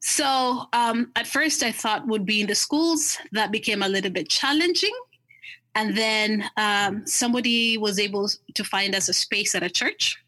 So 0.00 0.66
um, 0.72 1.10
at 1.16 1.26
first, 1.26 1.64
I 1.64 1.72
thought 1.72 2.06
would 2.06 2.24
be 2.24 2.42
in 2.42 2.46
the 2.46 2.54
schools. 2.54 3.18
That 3.32 3.50
became 3.50 3.82
a 3.82 3.88
little 3.88 4.12
bit 4.12 4.28
challenging. 4.28 4.94
And 5.74 5.96
then 5.96 6.50
um, 6.56 7.06
somebody 7.06 7.78
was 7.78 7.98
able 7.98 8.28
to 8.54 8.64
find 8.64 8.94
us 8.94 9.08
a 9.08 9.12
space 9.12 9.54
at 9.54 9.62
a 9.62 9.70
church 9.70 10.18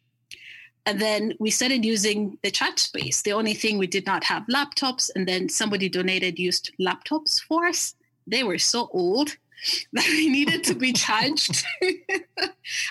and 0.87 1.01
then 1.01 1.35
we 1.39 1.51
started 1.51 1.85
using 1.85 2.39
the 2.43 2.51
chat 2.51 2.79
space. 2.79 3.23
The 3.23 3.33
only 3.33 3.55
thing 3.55 3.79
we 3.79 3.87
did 3.87 4.07
not 4.07 4.25
have 4.25 4.45
laptops, 4.51 5.11
and 5.15 5.29
then 5.29 5.49
somebody 5.49 5.89
donated 5.89 6.39
used 6.39 6.73
laptops 6.81 7.41
for 7.41 7.67
us. 7.67 7.95
They 8.27 8.43
were 8.43 8.59
so 8.59 8.89
old 8.93 9.37
that 9.93 10.07
we 10.09 10.29
needed 10.29 10.65
to 10.65 10.75
be 10.75 10.93
charged. 11.05 11.65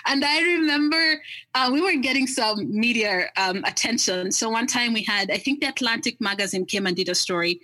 and 0.06 0.24
I 0.24 0.40
remember 0.42 1.20
uh, 1.54 1.70
we 1.72 1.80
were 1.80 2.00
getting 2.00 2.26
some 2.26 2.70
media 2.70 3.28
um, 3.36 3.64
attention. 3.64 4.30
So 4.30 4.48
one 4.48 4.66
time 4.66 4.92
we 4.92 5.02
had, 5.02 5.30
I 5.30 5.38
think 5.38 5.60
the 5.60 5.68
Atlantic 5.68 6.20
magazine 6.20 6.66
came 6.66 6.86
and 6.86 6.96
did 6.96 7.08
a 7.08 7.14
story. 7.14 7.60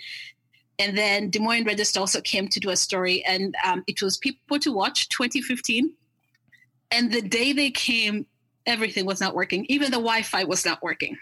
And 0.78 0.96
then 0.96 1.30
Des 1.30 1.40
Moines 1.40 1.64
Register 1.64 2.00
also 2.00 2.20
came 2.20 2.48
to 2.48 2.60
do 2.60 2.70
a 2.70 2.76
story. 2.76 3.24
And 3.24 3.54
um, 3.64 3.82
it 3.86 4.02
was 4.02 4.18
People 4.18 4.58
to 4.58 4.72
Watch 4.72 5.08
2015. 5.08 5.90
And 6.90 7.12
the 7.12 7.22
day 7.22 7.52
they 7.52 7.70
came, 7.70 8.26
everything 8.66 9.06
was 9.06 9.20
not 9.20 9.34
working. 9.34 9.64
Even 9.68 9.90
the 9.90 9.96
Wi-Fi 9.96 10.44
was 10.44 10.64
not 10.64 10.82
working. 10.82 11.16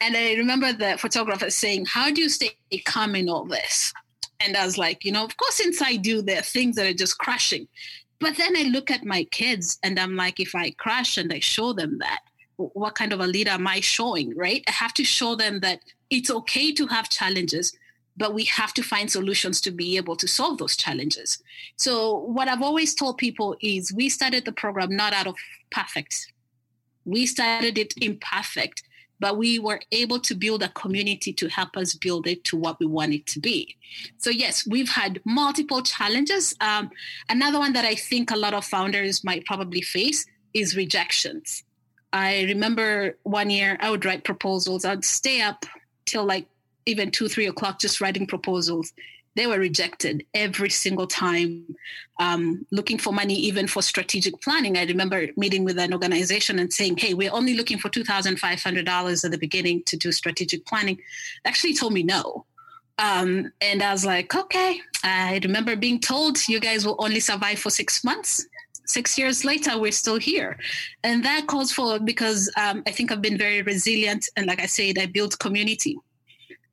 And 0.00 0.16
I 0.16 0.34
remember 0.34 0.72
the 0.72 0.96
photographer 0.98 1.50
saying, 1.50 1.86
"How 1.86 2.10
do 2.10 2.20
you 2.20 2.28
stay 2.28 2.56
calm 2.84 3.14
in 3.14 3.28
all 3.28 3.44
this?" 3.44 3.92
And 4.40 4.56
I 4.56 4.66
was 4.66 4.76
like, 4.76 5.04
you 5.04 5.12
know, 5.12 5.24
of 5.24 5.36
course, 5.36 5.60
inside 5.60 6.04
you 6.04 6.20
there 6.20 6.40
are 6.40 6.42
things 6.42 6.76
that 6.76 6.86
are 6.86 6.94
just 6.94 7.18
crashing. 7.18 7.68
But 8.20 8.36
then 8.36 8.56
I 8.56 8.62
look 8.62 8.90
at 8.90 9.04
my 9.04 9.24
kids 9.24 9.78
and 9.82 9.98
I'm 9.98 10.16
like, 10.16 10.40
if 10.40 10.54
I 10.54 10.70
crash 10.72 11.16
and 11.16 11.32
I 11.32 11.40
show 11.40 11.72
them 11.72 11.98
that, 11.98 12.20
what 12.56 12.94
kind 12.94 13.12
of 13.12 13.20
a 13.20 13.26
leader 13.26 13.50
am 13.50 13.66
I 13.66 13.80
showing, 13.80 14.36
right? 14.36 14.62
I 14.68 14.72
have 14.72 14.94
to 14.94 15.04
show 15.04 15.34
them 15.34 15.60
that 15.60 15.80
it's 16.10 16.30
okay 16.30 16.72
to 16.72 16.86
have 16.86 17.08
challenges, 17.08 17.76
but 18.16 18.34
we 18.34 18.44
have 18.44 18.72
to 18.74 18.82
find 18.82 19.10
solutions 19.10 19.60
to 19.62 19.70
be 19.70 19.96
able 19.96 20.16
to 20.16 20.28
solve 20.28 20.58
those 20.58 20.76
challenges. 20.76 21.42
So, 21.76 22.18
what 22.18 22.48
I've 22.48 22.62
always 22.62 22.94
told 22.94 23.18
people 23.18 23.56
is 23.60 23.92
we 23.92 24.08
started 24.08 24.44
the 24.44 24.52
program 24.52 24.94
not 24.94 25.12
out 25.12 25.26
of 25.26 25.36
perfect, 25.70 26.32
we 27.04 27.26
started 27.26 27.76
it 27.76 27.94
imperfect, 28.00 28.82
but 29.20 29.36
we 29.36 29.58
were 29.58 29.80
able 29.92 30.20
to 30.20 30.34
build 30.34 30.62
a 30.62 30.68
community 30.70 31.32
to 31.32 31.48
help 31.48 31.76
us 31.76 31.94
build 31.94 32.26
it 32.26 32.44
to 32.44 32.56
what 32.56 32.78
we 32.80 32.86
want 32.86 33.14
it 33.14 33.26
to 33.26 33.40
be. 33.40 33.76
So, 34.18 34.30
yes, 34.30 34.66
we've 34.66 34.88
had 34.88 35.20
multiple 35.24 35.82
challenges. 35.82 36.54
Um, 36.60 36.90
another 37.28 37.58
one 37.58 37.72
that 37.74 37.84
I 37.84 37.94
think 37.94 38.30
a 38.30 38.36
lot 38.36 38.54
of 38.54 38.64
founders 38.64 39.24
might 39.24 39.44
probably 39.44 39.82
face 39.82 40.24
is 40.52 40.76
rejections. 40.76 41.64
I 42.12 42.44
remember 42.44 43.18
one 43.24 43.50
year 43.50 43.76
I 43.80 43.90
would 43.90 44.04
write 44.04 44.22
proposals, 44.22 44.84
I'd 44.84 45.04
stay 45.04 45.42
up 45.42 45.66
till 46.06 46.24
like 46.24 46.46
even 46.86 47.10
two, 47.10 47.28
three 47.28 47.46
o'clock 47.46 47.78
just 47.80 48.00
writing 48.00 48.26
proposals. 48.26 48.92
They 49.36 49.46
were 49.48 49.58
rejected 49.58 50.24
every 50.32 50.70
single 50.70 51.06
time. 51.06 51.76
Um, 52.20 52.66
looking 52.70 52.98
for 52.98 53.12
money, 53.12 53.34
even 53.34 53.66
for 53.66 53.82
strategic 53.82 54.40
planning. 54.40 54.78
I 54.78 54.84
remember 54.84 55.26
meeting 55.36 55.64
with 55.64 55.78
an 55.78 55.92
organization 55.92 56.58
and 56.60 56.72
saying, 56.72 56.98
"Hey, 56.98 57.14
we're 57.14 57.32
only 57.32 57.54
looking 57.54 57.78
for 57.78 57.88
two 57.88 58.04
thousand 58.04 58.38
five 58.38 58.62
hundred 58.62 58.86
dollars 58.86 59.24
at 59.24 59.32
the 59.32 59.38
beginning 59.38 59.82
to 59.86 59.96
do 59.96 60.12
strategic 60.12 60.64
planning." 60.66 60.96
They 61.42 61.50
actually 61.50 61.74
told 61.74 61.92
me 61.92 62.04
no, 62.04 62.46
um, 62.98 63.52
and 63.60 63.82
I 63.82 63.90
was 63.90 64.04
like, 64.04 64.34
"Okay." 64.34 64.80
I 65.02 65.40
remember 65.42 65.74
being 65.74 65.98
told, 65.98 66.38
"You 66.48 66.60
guys 66.60 66.86
will 66.86 66.96
only 67.00 67.20
survive 67.20 67.58
for 67.58 67.70
six 67.70 68.04
months." 68.04 68.46
six 68.86 69.16
years 69.16 69.44
later 69.44 69.78
we're 69.78 69.90
still 69.90 70.18
here 70.18 70.58
and 71.04 71.24
that 71.24 71.46
calls 71.46 71.72
for 71.72 71.98
because 71.98 72.52
um, 72.58 72.82
i 72.86 72.90
think 72.90 73.10
i've 73.10 73.22
been 73.22 73.38
very 73.38 73.62
resilient 73.62 74.28
and 74.36 74.46
like 74.46 74.60
i 74.60 74.66
said 74.66 74.98
i 74.98 75.06
built 75.06 75.38
community 75.38 75.96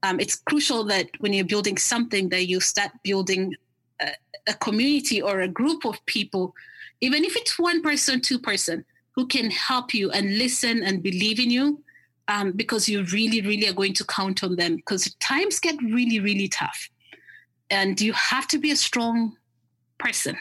um, 0.04 0.20
it's 0.20 0.36
crucial 0.36 0.84
that 0.86 1.08
when 1.20 1.34
you're 1.34 1.46
building 1.46 1.78
something 1.78 2.30
that 2.30 2.48
you 2.48 2.60
start 2.60 2.92
building 3.04 3.56
a, 4.02 4.10
a, 4.48 4.54
community 4.56 5.22
or 5.22 5.42
a 5.42 5.48
group 5.48 5.86
of 5.86 6.04
people 6.06 6.54
even 7.02 7.24
if 7.24 7.36
it's 7.36 7.58
one 7.58 7.82
person 7.82 8.22
two 8.22 8.40
person 8.40 8.86
who 9.16 9.28
can 9.28 9.52
help 9.52 9.94
you 9.94 10.10
and 10.12 10.38
listen 10.38 10.84
and 10.84 11.04
believe 11.04 11.40
in 11.40 11.50
you 11.50 11.84
um, 12.28 12.52
because 12.52 12.88
you 12.88 13.04
really 13.06 13.42
really 13.42 13.68
are 13.68 13.74
going 13.74 13.94
to 13.94 14.06
count 14.06 14.44
on 14.44 14.56
them 14.56 14.76
because 14.76 15.14
times 15.16 15.60
get 15.60 15.76
really 15.82 16.20
really 16.20 16.48
tough 16.48 16.90
and 17.72 18.00
you 18.02 18.14
have 18.14 18.48
to 18.48 18.60
be 18.60 18.70
a 18.70 18.76
strong 18.76 19.38
person. 19.98 20.38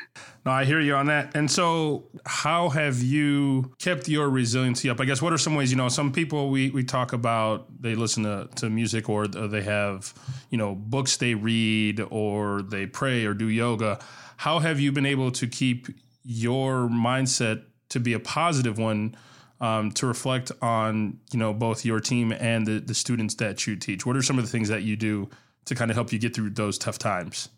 No, 0.46 0.52
I 0.52 0.64
hear 0.64 0.80
you 0.80 0.94
on 0.94 1.06
that. 1.06 1.36
And 1.36 1.50
so, 1.50 2.04
how 2.24 2.70
have 2.70 3.02
you 3.02 3.74
kept 3.78 4.08
your 4.08 4.30
resiliency 4.30 4.88
up? 4.88 4.98
I 4.98 5.04
guess 5.04 5.20
what 5.20 5.34
are 5.34 5.38
some 5.38 5.54
ways? 5.54 5.70
You 5.70 5.76
know, 5.76 5.88
some 5.88 6.12
people 6.12 6.48
we 6.48 6.70
we 6.70 6.82
talk 6.82 7.12
about 7.12 7.66
they 7.82 7.94
listen 7.94 8.22
to, 8.24 8.48
to 8.56 8.70
music 8.70 9.10
or 9.10 9.28
they 9.28 9.62
have 9.62 10.14
you 10.48 10.56
know 10.56 10.74
books 10.74 11.18
they 11.18 11.34
read 11.34 12.00
or 12.10 12.62
they 12.62 12.86
pray 12.86 13.26
or 13.26 13.34
do 13.34 13.48
yoga. 13.48 13.98
How 14.38 14.60
have 14.60 14.80
you 14.80 14.92
been 14.92 15.04
able 15.04 15.30
to 15.32 15.46
keep 15.46 15.88
your 16.24 16.88
mindset 16.88 17.64
to 17.90 18.00
be 18.00 18.14
a 18.14 18.20
positive 18.20 18.78
one? 18.78 19.16
Um, 19.62 19.92
to 19.92 20.06
reflect 20.06 20.50
on 20.62 21.18
you 21.32 21.38
know 21.38 21.52
both 21.52 21.84
your 21.84 22.00
team 22.00 22.32
and 22.32 22.66
the, 22.66 22.80
the 22.80 22.94
students 22.94 23.34
that 23.34 23.66
you 23.66 23.76
teach 23.76 24.06
what 24.06 24.16
are 24.16 24.22
some 24.22 24.38
of 24.38 24.44
the 24.46 24.50
things 24.50 24.70
that 24.70 24.84
you 24.84 24.96
do 24.96 25.28
to 25.66 25.74
kind 25.74 25.90
of 25.90 25.98
help 25.98 26.14
you 26.14 26.18
get 26.18 26.34
through 26.34 26.48
those 26.48 26.78
tough 26.78 26.98
times 26.98 27.50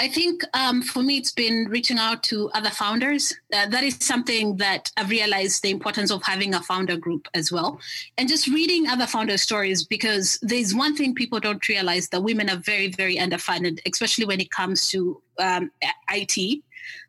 I 0.00 0.06
think 0.06 0.44
um, 0.54 0.80
for 0.80 1.02
me, 1.02 1.16
it's 1.16 1.32
been 1.32 1.66
reaching 1.68 1.98
out 1.98 2.22
to 2.24 2.50
other 2.50 2.70
founders. 2.70 3.34
Uh, 3.52 3.66
that 3.66 3.82
is 3.82 3.96
something 4.00 4.56
that 4.58 4.92
I've 4.96 5.10
realized 5.10 5.62
the 5.62 5.70
importance 5.70 6.12
of 6.12 6.22
having 6.22 6.54
a 6.54 6.62
founder 6.62 6.96
group 6.96 7.26
as 7.34 7.50
well. 7.50 7.80
And 8.16 8.28
just 8.28 8.46
reading 8.46 8.86
other 8.86 9.08
founder 9.08 9.36
stories, 9.36 9.84
because 9.84 10.38
there's 10.40 10.72
one 10.72 10.94
thing 10.94 11.16
people 11.16 11.40
don't 11.40 11.66
realize 11.68 12.10
that 12.10 12.22
women 12.22 12.48
are 12.48 12.58
very, 12.58 12.88
very 12.88 13.16
underfunded, 13.16 13.80
especially 13.90 14.24
when 14.24 14.40
it 14.40 14.52
comes 14.52 14.88
to 14.90 15.20
um, 15.40 15.72
IT. 16.10 16.62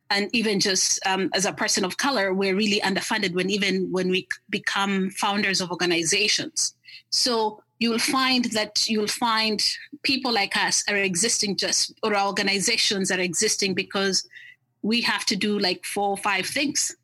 And 0.10 0.28
even 0.34 0.60
just 0.60 1.00
um, 1.06 1.30
as 1.36 1.46
a 1.46 1.54
person 1.54 1.86
of 1.86 1.98
color, 1.98 2.34
we're 2.34 2.56
really 2.56 2.82
underfunded 2.82 3.36
when 3.36 3.52
even 3.52 3.92
when 3.92 4.10
we 4.10 4.28
become 4.50 5.12
founders 5.12 5.62
of 5.62 5.70
organizations. 5.70 6.74
So 7.12 7.62
you'll 7.80 8.00
find 8.00 8.46
that 8.52 8.88
you'll 8.90 9.08
find 9.08 9.64
people 10.04 10.32
like 10.32 10.56
us 10.56 10.84
are 10.90 10.98
existing 10.98 11.56
just 11.56 11.94
or 12.04 12.18
organizations 12.18 13.10
are 13.12 13.20
existing 13.20 13.74
because 13.74 14.28
we 14.82 15.02
have 15.02 15.26
to 15.26 15.36
do 15.36 15.58
like 15.58 15.86
four 15.86 16.10
or 16.10 16.18
five 16.18 16.46
things. 16.46 16.96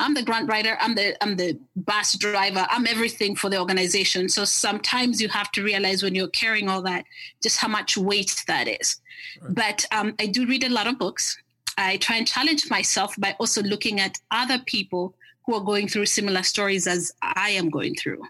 I'm 0.00 0.14
the 0.14 0.22
grant 0.22 0.48
writer 0.48 0.78
i'm 0.80 0.94
the 0.94 1.20
i'm 1.24 1.36
the 1.36 1.58
bus 1.74 2.14
driver 2.14 2.64
i'm 2.70 2.86
everything 2.86 3.34
for 3.34 3.50
the 3.50 3.58
organization. 3.58 4.28
So 4.28 4.44
sometimes 4.44 5.20
you 5.20 5.28
have 5.28 5.50
to 5.52 5.62
realize 5.64 6.02
when 6.02 6.14
you're 6.14 6.28
carrying 6.28 6.68
all 6.68 6.82
that 6.82 7.04
just 7.42 7.58
how 7.58 7.68
much 7.68 7.96
weight 7.96 8.44
that 8.46 8.68
is. 8.68 9.00
Right. 9.42 9.54
but 9.54 9.84
um, 9.90 10.14
i 10.20 10.26
do 10.26 10.46
read 10.46 10.64
a 10.64 10.68
lot 10.68 10.86
of 10.86 10.98
books. 10.98 11.36
I 11.76 11.96
try 11.96 12.16
and 12.16 12.26
challenge 12.26 12.70
myself 12.70 13.14
by 13.18 13.36
also 13.38 13.62
looking 13.62 14.00
at 14.00 14.18
other 14.32 14.58
people 14.66 15.14
who 15.44 15.54
are 15.54 15.64
going 15.64 15.88
through 15.88 16.06
similar 16.06 16.42
stories 16.44 16.86
as 16.86 17.12
i 17.22 17.50
am 17.50 17.68
going 17.68 17.94
through 17.96 18.22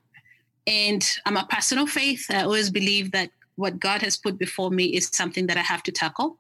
and 0.68 1.02
I'm 1.25 1.38
a 1.38 1.46
person 1.46 1.78
of 1.78 1.88
faith. 1.88 2.26
I 2.30 2.42
always 2.42 2.68
believe 2.68 3.10
that 3.12 3.30
what 3.56 3.80
God 3.80 4.02
has 4.02 4.18
put 4.18 4.38
before 4.38 4.70
me 4.70 4.84
is 4.84 5.08
something 5.12 5.46
that 5.46 5.56
I 5.56 5.62
have 5.62 5.82
to 5.84 5.92
tackle 5.92 6.37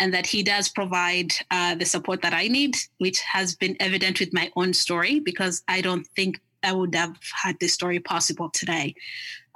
and 0.00 0.12
that 0.12 0.26
He 0.26 0.42
does 0.42 0.68
provide 0.68 1.32
uh, 1.52 1.76
the 1.76 1.84
support 1.84 2.20
that 2.22 2.34
I 2.34 2.48
need, 2.48 2.76
which 2.98 3.20
has 3.20 3.54
been 3.54 3.76
evident 3.78 4.18
with 4.18 4.32
my 4.32 4.50
own 4.56 4.74
story 4.74 5.20
because 5.20 5.62
I 5.68 5.80
don't 5.80 6.06
think 6.08 6.40
I 6.64 6.72
would 6.72 6.94
have 6.96 7.16
had 7.32 7.58
this 7.60 7.72
story 7.72 8.00
possible 8.00 8.50
today. 8.50 8.96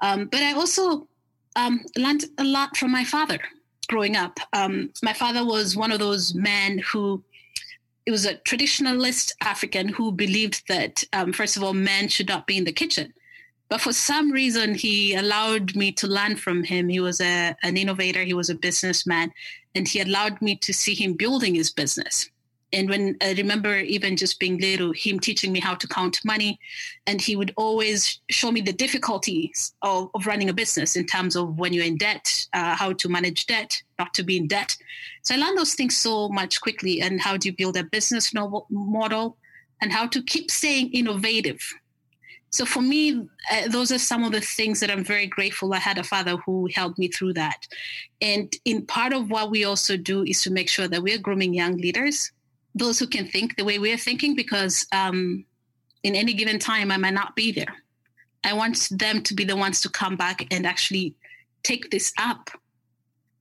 Um, 0.00 0.28
but 0.30 0.40
I 0.40 0.52
also 0.52 1.08
um, 1.56 1.84
learned 1.96 2.24
a 2.38 2.44
lot 2.44 2.76
from 2.76 2.92
my 2.92 3.04
father 3.04 3.40
growing 3.88 4.16
up. 4.16 4.38
Um, 4.52 4.90
my 5.02 5.12
father 5.12 5.44
was 5.44 5.76
one 5.76 5.90
of 5.90 5.98
those 5.98 6.32
men 6.32 6.78
who 6.78 7.22
it 8.06 8.12
was 8.12 8.24
a 8.24 8.36
traditionalist 8.36 9.32
African 9.40 9.88
who 9.88 10.12
believed 10.12 10.62
that, 10.68 11.02
um, 11.12 11.32
first 11.32 11.56
of 11.56 11.64
all, 11.64 11.74
men 11.74 12.08
should 12.08 12.28
not 12.28 12.46
be 12.46 12.56
in 12.56 12.64
the 12.64 12.72
kitchen. 12.72 13.12
But 13.72 13.80
for 13.80 13.94
some 13.94 14.30
reason, 14.30 14.74
he 14.74 15.14
allowed 15.14 15.74
me 15.74 15.92
to 15.92 16.06
learn 16.06 16.36
from 16.36 16.62
him. 16.62 16.90
He 16.90 17.00
was 17.00 17.22
a, 17.22 17.56
an 17.62 17.78
innovator, 17.78 18.22
he 18.22 18.34
was 18.34 18.50
a 18.50 18.54
businessman, 18.54 19.32
and 19.74 19.88
he 19.88 20.00
allowed 20.00 20.42
me 20.42 20.56
to 20.56 20.74
see 20.74 20.94
him 20.94 21.14
building 21.14 21.54
his 21.54 21.72
business. 21.72 22.28
And 22.74 22.90
when 22.90 23.16
I 23.22 23.32
remember 23.32 23.78
even 23.78 24.18
just 24.18 24.38
being 24.38 24.58
little, 24.58 24.92
him 24.92 25.18
teaching 25.18 25.52
me 25.52 25.60
how 25.60 25.74
to 25.74 25.88
count 25.88 26.20
money, 26.22 26.60
and 27.06 27.18
he 27.22 27.34
would 27.34 27.54
always 27.56 28.20
show 28.28 28.52
me 28.52 28.60
the 28.60 28.74
difficulties 28.74 29.72
of, 29.80 30.10
of 30.14 30.26
running 30.26 30.50
a 30.50 30.52
business 30.52 30.94
in 30.94 31.06
terms 31.06 31.34
of 31.34 31.58
when 31.58 31.72
you're 31.72 31.86
in 31.86 31.96
debt, 31.96 32.46
uh, 32.52 32.76
how 32.76 32.92
to 32.92 33.08
manage 33.08 33.46
debt, 33.46 33.82
not 33.98 34.12
to 34.12 34.22
be 34.22 34.36
in 34.36 34.48
debt. 34.48 34.76
So 35.22 35.34
I 35.34 35.38
learned 35.38 35.56
those 35.56 35.72
things 35.72 35.96
so 35.96 36.28
much 36.28 36.60
quickly, 36.60 37.00
and 37.00 37.22
how 37.22 37.38
do 37.38 37.48
you 37.48 37.56
build 37.56 37.78
a 37.78 37.84
business 37.84 38.34
model, 38.34 39.38
and 39.80 39.90
how 39.90 40.08
to 40.08 40.22
keep 40.22 40.50
staying 40.50 40.90
innovative 40.90 41.72
so 42.52 42.64
for 42.64 42.82
me 42.82 43.28
uh, 43.50 43.68
those 43.68 43.90
are 43.90 43.98
some 43.98 44.24
of 44.24 44.32
the 44.32 44.40
things 44.40 44.80
that 44.80 44.90
i'm 44.90 45.04
very 45.04 45.26
grateful 45.26 45.72
i 45.74 45.78
had 45.78 45.98
a 45.98 46.04
father 46.04 46.36
who 46.44 46.68
helped 46.74 46.98
me 46.98 47.08
through 47.08 47.32
that. 47.32 47.66
And 48.20 48.52
in 48.64 48.86
part 48.86 49.12
of 49.12 49.30
what 49.30 49.50
we 49.50 49.64
also 49.64 49.96
do 49.96 50.22
is 50.22 50.42
to 50.42 50.50
make 50.50 50.68
sure 50.68 50.86
that 50.86 51.02
we're 51.02 51.18
grooming 51.18 51.54
young 51.54 51.76
leaders 51.76 52.30
those 52.74 52.98
who 52.98 53.06
can 53.06 53.26
think 53.26 53.56
the 53.56 53.64
way 53.64 53.78
we're 53.78 53.98
thinking 53.98 54.34
because 54.34 54.86
um, 54.92 55.44
in 56.02 56.14
any 56.14 56.32
given 56.32 56.58
time 56.58 56.90
i 56.90 56.96
might 56.96 57.14
not 57.14 57.36
be 57.36 57.52
there. 57.52 57.74
I 58.44 58.54
want 58.54 58.88
them 58.90 59.22
to 59.22 59.34
be 59.34 59.44
the 59.44 59.56
ones 59.56 59.80
to 59.82 59.88
come 59.88 60.16
back 60.16 60.46
and 60.50 60.66
actually 60.66 61.14
take 61.62 61.90
this 61.90 62.12
up. 62.18 62.50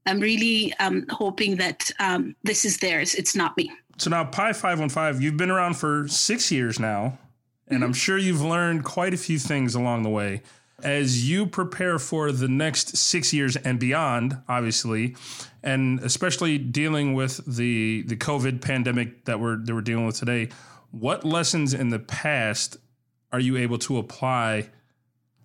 I'm 0.05 0.19
really 0.19 0.73
um, 0.79 1.05
hoping 1.09 1.57
that 1.57 1.89
um, 1.99 2.35
this 2.43 2.65
is 2.65 2.77
theirs. 2.77 3.15
It's 3.15 3.35
not 3.35 3.57
me. 3.57 3.71
So 3.97 4.09
now 4.09 4.23
pi 4.23 4.53
515 4.53 5.21
you've 5.21 5.37
been 5.37 5.51
around 5.51 5.75
for 5.75 6.07
six 6.07 6.51
years 6.51 6.79
now 6.79 7.19
and 7.71 7.83
I'm 7.83 7.93
sure 7.93 8.17
you've 8.17 8.41
learned 8.41 8.83
quite 8.83 9.13
a 9.13 9.17
few 9.17 9.39
things 9.39 9.75
along 9.75 10.03
the 10.03 10.09
way. 10.09 10.41
As 10.83 11.29
you 11.29 11.45
prepare 11.45 11.99
for 11.99 12.31
the 12.31 12.47
next 12.47 12.97
six 12.97 13.33
years 13.33 13.55
and 13.55 13.79
beyond, 13.79 14.37
obviously, 14.49 15.15
and 15.63 15.99
especially 15.99 16.57
dealing 16.57 17.13
with 17.13 17.39
the 17.45 18.01
the 18.03 18.15
COVID 18.15 18.61
pandemic 18.61 19.25
that 19.25 19.39
we're 19.39 19.57
that 19.57 19.73
we're 19.73 19.81
dealing 19.81 20.07
with 20.07 20.17
today, 20.17 20.49
what 20.89 21.23
lessons 21.23 21.73
in 21.73 21.89
the 21.89 21.99
past 21.99 22.77
are 23.31 23.39
you 23.39 23.57
able 23.57 23.77
to 23.77 23.97
apply 23.97 24.69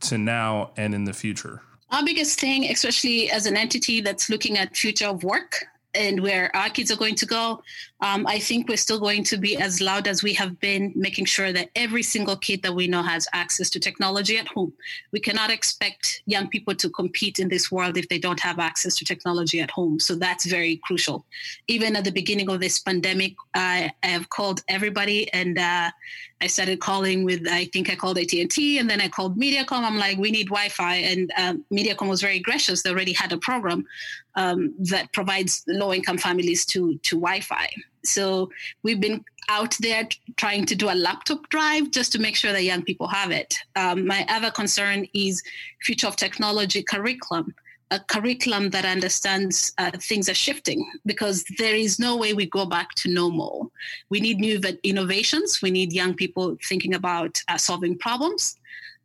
to 0.00 0.18
now 0.18 0.70
and 0.76 0.94
in 0.94 1.04
the 1.04 1.12
future? 1.12 1.60
Our 1.90 2.04
biggest 2.04 2.40
thing, 2.40 2.64
especially 2.64 3.30
as 3.30 3.46
an 3.46 3.56
entity 3.56 4.00
that's 4.00 4.28
looking 4.28 4.58
at 4.58 4.76
future 4.76 5.06
of 5.06 5.22
work, 5.22 5.66
and 5.96 6.20
where 6.20 6.54
our 6.54 6.68
kids 6.68 6.90
are 6.90 6.96
going 6.96 7.14
to 7.16 7.26
go, 7.26 7.62
um, 8.00 8.26
I 8.26 8.38
think 8.38 8.68
we're 8.68 8.76
still 8.76 9.00
going 9.00 9.24
to 9.24 9.36
be 9.38 9.56
as 9.56 9.80
loud 9.80 10.06
as 10.06 10.22
we 10.22 10.34
have 10.34 10.60
been, 10.60 10.92
making 10.94 11.24
sure 11.24 11.52
that 11.52 11.70
every 11.74 12.02
single 12.02 12.36
kid 12.36 12.62
that 12.62 12.74
we 12.74 12.86
know 12.86 13.02
has 13.02 13.26
access 13.32 13.70
to 13.70 13.80
technology 13.80 14.36
at 14.36 14.48
home. 14.48 14.72
We 15.12 15.20
cannot 15.20 15.50
expect 15.50 16.22
young 16.26 16.48
people 16.48 16.74
to 16.74 16.90
compete 16.90 17.38
in 17.38 17.48
this 17.48 17.72
world 17.72 17.96
if 17.96 18.08
they 18.08 18.18
don't 18.18 18.40
have 18.40 18.58
access 18.58 18.94
to 18.96 19.04
technology 19.04 19.60
at 19.60 19.70
home. 19.70 19.98
So 19.98 20.14
that's 20.14 20.44
very 20.44 20.76
crucial. 20.84 21.24
Even 21.68 21.96
at 21.96 22.04
the 22.04 22.12
beginning 22.12 22.50
of 22.50 22.60
this 22.60 22.78
pandemic, 22.78 23.34
I, 23.54 23.90
I 24.02 24.08
have 24.08 24.28
called 24.28 24.60
everybody 24.68 25.32
and 25.32 25.58
uh, 25.58 25.90
I 26.40 26.48
started 26.48 26.80
calling 26.80 27.24
with, 27.24 27.46
I 27.48 27.64
think 27.66 27.90
I 27.90 27.96
called 27.96 28.18
AT&T 28.18 28.78
and 28.78 28.90
then 28.90 29.00
I 29.00 29.08
called 29.08 29.38
Mediacom. 29.38 29.82
I'm 29.82 29.96
like, 29.96 30.18
we 30.18 30.30
need 30.30 30.48
Wi-Fi. 30.48 30.96
And 30.96 31.32
um, 31.38 31.64
Mediacom 31.72 32.08
was 32.08 32.20
very 32.20 32.40
gracious. 32.40 32.82
They 32.82 32.90
already 32.90 33.14
had 33.14 33.32
a 33.32 33.38
program 33.38 33.86
um, 34.34 34.74
that 34.80 35.12
provides 35.12 35.64
low-income 35.66 36.18
families 36.18 36.66
to, 36.66 36.98
to 36.98 37.16
Wi-Fi. 37.16 37.68
So 38.04 38.50
we've 38.82 39.00
been 39.00 39.24
out 39.48 39.76
there 39.80 40.08
trying 40.36 40.66
to 40.66 40.74
do 40.74 40.90
a 40.90 40.94
laptop 40.94 41.48
drive 41.48 41.90
just 41.90 42.12
to 42.12 42.18
make 42.18 42.36
sure 42.36 42.52
that 42.52 42.62
young 42.62 42.82
people 42.82 43.06
have 43.08 43.30
it. 43.30 43.56
Um, 43.74 44.06
my 44.06 44.26
other 44.28 44.50
concern 44.50 45.06
is 45.14 45.42
future 45.80 46.06
of 46.06 46.16
technology 46.16 46.82
curriculum 46.82 47.54
a 47.90 48.00
curriculum 48.00 48.70
that 48.70 48.84
understands 48.84 49.72
uh, 49.78 49.92
things 50.00 50.28
are 50.28 50.34
shifting 50.34 50.90
because 51.04 51.44
there 51.58 51.74
is 51.74 51.98
no 51.98 52.16
way 52.16 52.34
we 52.34 52.46
go 52.46 52.66
back 52.66 52.94
to 52.96 53.08
normal. 53.08 53.70
We 54.08 54.20
need 54.20 54.38
new 54.38 54.60
innovations. 54.82 55.62
We 55.62 55.70
need 55.70 55.92
young 55.92 56.14
people 56.14 56.56
thinking 56.68 56.94
about 56.94 57.40
uh, 57.48 57.58
solving 57.58 57.96
problems. 57.96 58.56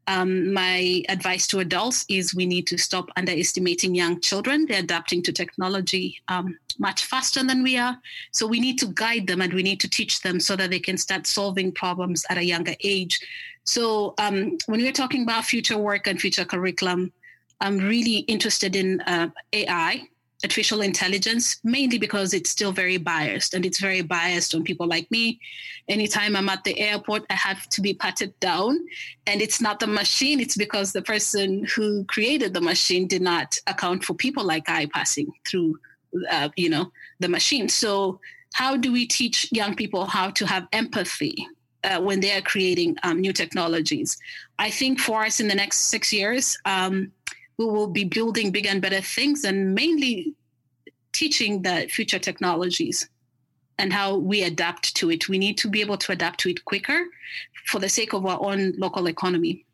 Um, 0.07 0.51
my 0.51 1.03
advice 1.09 1.45
to 1.47 1.59
adults 1.59 2.05
is 2.09 2.33
we 2.33 2.47
need 2.47 2.65
to 2.67 2.77
stop 2.77 3.09
underestimating 3.17 3.93
young 3.93 4.19
children. 4.19 4.65
They're 4.65 4.79
adapting 4.79 5.21
to 5.23 5.31
technology 5.31 6.19
um, 6.27 6.57
much 6.79 7.05
faster 7.05 7.43
than 7.43 7.61
we 7.61 7.77
are. 7.77 7.97
So 8.31 8.47
we 8.47 8.59
need 8.59 8.79
to 8.79 8.88
guide 8.88 9.27
them 9.27 9.41
and 9.41 9.53
we 9.53 9.61
need 9.61 9.79
to 9.81 9.89
teach 9.89 10.21
them 10.21 10.39
so 10.39 10.55
that 10.55 10.71
they 10.71 10.79
can 10.79 10.97
start 10.97 11.27
solving 11.27 11.71
problems 11.71 12.25
at 12.31 12.39
a 12.39 12.43
younger 12.43 12.73
age. 12.83 13.19
So 13.63 14.15
um, 14.17 14.57
when 14.65 14.81
we're 14.81 14.91
talking 14.91 15.21
about 15.21 15.45
future 15.45 15.77
work 15.77 16.07
and 16.07 16.19
future 16.19 16.45
curriculum, 16.45 17.13
I'm 17.62 17.77
really 17.77 18.18
interested 18.27 18.75
in 18.75 19.01
uh, 19.01 19.30
AI, 19.53 20.01
artificial 20.44 20.82
intelligence, 20.82 21.60
mainly 21.63 22.00
because 22.00 22.34
it's 22.34 22.50
still 22.50 22.72
very 22.72 22.98
biased 22.98 23.53
and 23.53 23.65
it's 23.65 23.80
very 23.80 24.01
biased 24.01 24.56
on 24.56 24.63
people 24.63 24.88
like 24.88 25.10
me. 25.12 25.39
Anytime 25.88 26.36
I'm 26.36 26.50
at 26.50 26.63
the 26.63 26.80
airport, 26.80 27.24
I 27.30 27.36
have 27.36 27.70
to 27.70 27.82
be 27.82 27.94
patted 27.94 28.38
down. 28.39 28.80
And 29.27 29.41
it's 29.41 29.62
not 29.62 29.80
the 29.80 29.88
machine, 29.88 30.39
it's 30.39 30.58
because 30.58 30.91
the 30.91 31.03
person 31.03 31.68
who 31.75 32.03
created 32.06 32.53
the 32.53 32.62
machine 32.62 33.08
did 33.08 33.22
not 33.22 33.56
account 33.68 34.03
for 34.03 34.15
people 34.15 34.44
like 34.44 34.68
I 34.68 34.88
passing 34.88 35.32
through, 35.48 35.80
uh, 36.32 36.50
you 36.56 36.70
know, 36.70 36.91
the 37.20 37.30
machine. 37.30 37.70
So 37.70 38.20
how 38.53 38.75
do 38.75 38.91
we 38.91 39.06
teach 39.06 39.51
young 39.51 39.75
people 39.75 40.06
how 40.06 40.32
to 40.32 40.48
have 40.48 40.68
empathy 40.74 41.48
uh, 41.84 42.01
when 42.01 42.20
they 42.20 42.36
are 42.36 42.41
creating 42.41 42.98
um, 43.03 43.22
new 43.22 43.34
technologies? 43.34 44.18
I 44.58 44.72
think 44.72 45.00
for 45.00 45.24
us 45.24 45.39
in 45.39 45.48
the 45.48 45.56
next 45.56 45.91
six 45.91 46.12
years, 46.12 46.58
um, 46.65 47.12
we 47.65 47.72
will 47.72 47.88
be 47.88 48.03
building 48.03 48.51
bigger 48.51 48.70
and 48.70 48.82
better 48.82 49.01
things 49.01 49.44
and 49.44 49.75
mainly 49.75 50.34
teaching 51.13 51.62
the 51.62 51.88
future 51.89 52.20
technologies 52.20 53.10
and 53.77 53.94
how 53.94 54.15
we 54.15 54.44
adapt 54.44 54.96
to 54.96 55.12
it. 55.12 55.30
We 55.30 55.38
need 55.38 55.58
to 55.60 55.70
be 55.70 55.82
able 55.82 55.98
to 55.98 56.12
adapt 56.12 56.39
to 56.41 56.50
it 56.50 56.65
quicker 56.65 57.06
for 57.65 57.80
the 57.80 57.89
sake 57.89 58.13
of 58.13 58.25
our 58.25 58.39
own 58.41 58.74
local 58.77 59.08
economy. 59.08 59.65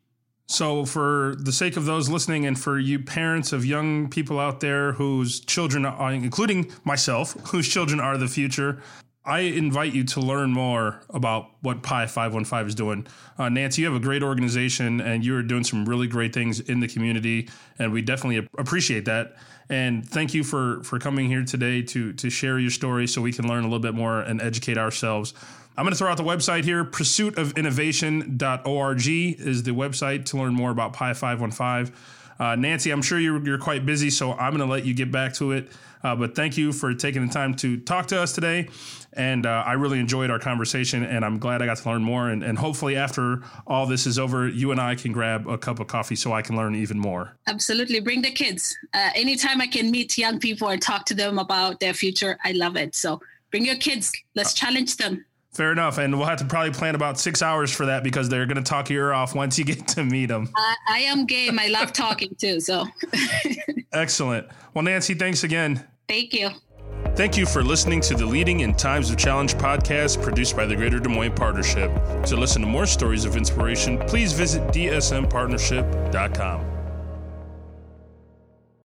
So, 0.50 0.86
for 0.86 1.36
the 1.38 1.52
sake 1.52 1.76
of 1.76 1.84
those 1.84 2.08
listening, 2.08 2.46
and 2.46 2.58
for 2.58 2.78
you 2.78 2.98
parents 3.00 3.52
of 3.52 3.66
young 3.66 4.08
people 4.08 4.40
out 4.40 4.60
there 4.60 4.92
whose 4.92 5.40
children, 5.40 5.84
are, 5.84 6.12
including 6.12 6.72
myself, 6.84 7.36
whose 7.48 7.68
children 7.68 8.00
are 8.00 8.16
the 8.16 8.28
future, 8.28 8.82
I 9.28 9.40
invite 9.40 9.92
you 9.92 10.04
to 10.04 10.20
learn 10.20 10.52
more 10.52 11.02
about 11.10 11.50
what 11.60 11.82
Pi 11.82 12.06
515 12.06 12.66
is 12.66 12.74
doing. 12.74 13.06
Uh, 13.36 13.50
Nancy, 13.50 13.82
you 13.82 13.86
have 13.86 13.94
a 13.94 14.00
great 14.02 14.22
organization 14.22 15.02
and 15.02 15.22
you're 15.22 15.42
doing 15.42 15.64
some 15.64 15.84
really 15.84 16.06
great 16.06 16.32
things 16.32 16.60
in 16.60 16.80
the 16.80 16.88
community, 16.88 17.50
and 17.78 17.92
we 17.92 18.00
definitely 18.00 18.48
appreciate 18.56 19.04
that. 19.04 19.36
And 19.68 20.08
thank 20.08 20.32
you 20.32 20.44
for 20.44 20.82
for 20.82 20.98
coming 20.98 21.26
here 21.26 21.44
today 21.44 21.82
to 21.82 22.14
to 22.14 22.30
share 22.30 22.58
your 22.58 22.70
story 22.70 23.06
so 23.06 23.20
we 23.20 23.34
can 23.34 23.46
learn 23.46 23.64
a 23.64 23.66
little 23.66 23.80
bit 23.80 23.92
more 23.92 24.20
and 24.20 24.40
educate 24.40 24.78
ourselves. 24.78 25.34
I'm 25.76 25.84
going 25.84 25.92
to 25.92 25.98
throw 25.98 26.10
out 26.10 26.16
the 26.16 26.24
website 26.24 26.64
here. 26.64 26.82
Pursuitofinnovation.org 26.84 29.06
is 29.06 29.62
the 29.62 29.72
website 29.72 30.24
to 30.24 30.38
learn 30.38 30.54
more 30.54 30.70
about 30.70 30.94
Pi 30.94 31.12
515. 31.12 31.94
Uh, 32.38 32.54
Nancy, 32.54 32.90
I'm 32.90 33.02
sure 33.02 33.18
you're, 33.18 33.44
you're 33.44 33.58
quite 33.58 33.84
busy, 33.84 34.10
so 34.10 34.32
I'm 34.32 34.56
going 34.56 34.66
to 34.66 34.72
let 34.72 34.84
you 34.84 34.94
get 34.94 35.10
back 35.10 35.34
to 35.34 35.52
it. 35.52 35.70
Uh, 36.02 36.14
but 36.14 36.36
thank 36.36 36.56
you 36.56 36.72
for 36.72 36.94
taking 36.94 37.26
the 37.26 37.32
time 37.32 37.54
to 37.56 37.76
talk 37.78 38.06
to 38.06 38.20
us 38.20 38.32
today. 38.32 38.68
And 39.14 39.46
uh, 39.46 39.64
I 39.66 39.72
really 39.72 39.98
enjoyed 39.98 40.30
our 40.30 40.38
conversation, 40.38 41.02
and 41.02 41.24
I'm 41.24 41.38
glad 41.38 41.60
I 41.60 41.66
got 41.66 41.78
to 41.78 41.88
learn 41.88 42.02
more. 42.02 42.28
And, 42.28 42.44
and, 42.44 42.56
hopefully, 42.56 42.94
after 42.94 43.42
all 43.66 43.86
this 43.86 44.06
is 44.06 44.18
over, 44.18 44.46
you 44.46 44.70
and 44.70 44.80
I 44.80 44.94
can 44.94 45.12
grab 45.12 45.48
a 45.48 45.58
cup 45.58 45.80
of 45.80 45.88
coffee 45.88 46.14
so 46.14 46.32
I 46.32 46.42
can 46.42 46.56
learn 46.56 46.76
even 46.76 46.98
more. 46.98 47.36
Absolutely. 47.48 47.98
Bring 48.00 48.22
the 48.22 48.30
kids. 48.30 48.76
Uh, 48.94 49.10
anytime 49.16 49.60
I 49.60 49.66
can 49.66 49.90
meet 49.90 50.16
young 50.16 50.38
people 50.38 50.68
and 50.68 50.80
talk 50.80 51.04
to 51.06 51.14
them 51.14 51.38
about 51.38 51.80
their 51.80 51.94
future, 51.94 52.38
I 52.44 52.52
love 52.52 52.76
it. 52.76 52.94
So 52.94 53.20
bring 53.50 53.64
your 53.64 53.76
kids. 53.76 54.12
Let's 54.36 54.54
challenge 54.54 54.96
them. 54.98 55.24
Fair 55.58 55.72
enough, 55.72 55.98
and 55.98 56.16
we'll 56.16 56.28
have 56.28 56.38
to 56.38 56.44
probably 56.44 56.70
plan 56.70 56.94
about 56.94 57.18
six 57.18 57.42
hours 57.42 57.74
for 57.74 57.86
that 57.86 58.04
because 58.04 58.28
they're 58.28 58.46
going 58.46 58.58
to 58.58 58.62
talk 58.62 58.90
your 58.90 59.08
ear 59.08 59.12
off 59.12 59.34
once 59.34 59.58
you 59.58 59.64
get 59.64 59.88
to 59.96 60.04
meet 60.04 60.26
them. 60.26 60.48
I, 60.54 60.76
I 60.88 60.98
am 61.00 61.26
game. 61.26 61.58
I 61.58 61.66
love 61.66 61.92
talking 61.92 62.32
too. 62.38 62.60
So 62.60 62.86
excellent. 63.92 64.46
Well, 64.72 64.84
Nancy, 64.84 65.14
thanks 65.14 65.42
again. 65.42 65.84
Thank 66.08 66.32
you. 66.32 66.50
Thank 67.16 67.36
you 67.36 67.44
for 67.44 67.64
listening 67.64 68.00
to 68.02 68.14
the 68.14 68.24
Leading 68.24 68.60
in 68.60 68.72
Times 68.72 69.10
of 69.10 69.16
Challenge 69.16 69.56
podcast 69.56 70.22
produced 70.22 70.54
by 70.54 70.64
the 70.64 70.76
Greater 70.76 71.00
Des 71.00 71.08
Moines 71.08 71.34
Partnership. 71.34 71.90
To 72.26 72.36
listen 72.36 72.62
to 72.62 72.68
more 72.68 72.86
stories 72.86 73.24
of 73.24 73.36
inspiration, 73.36 73.98
please 73.98 74.32
visit 74.32 74.62
dsmpartnership.com. 74.68 76.77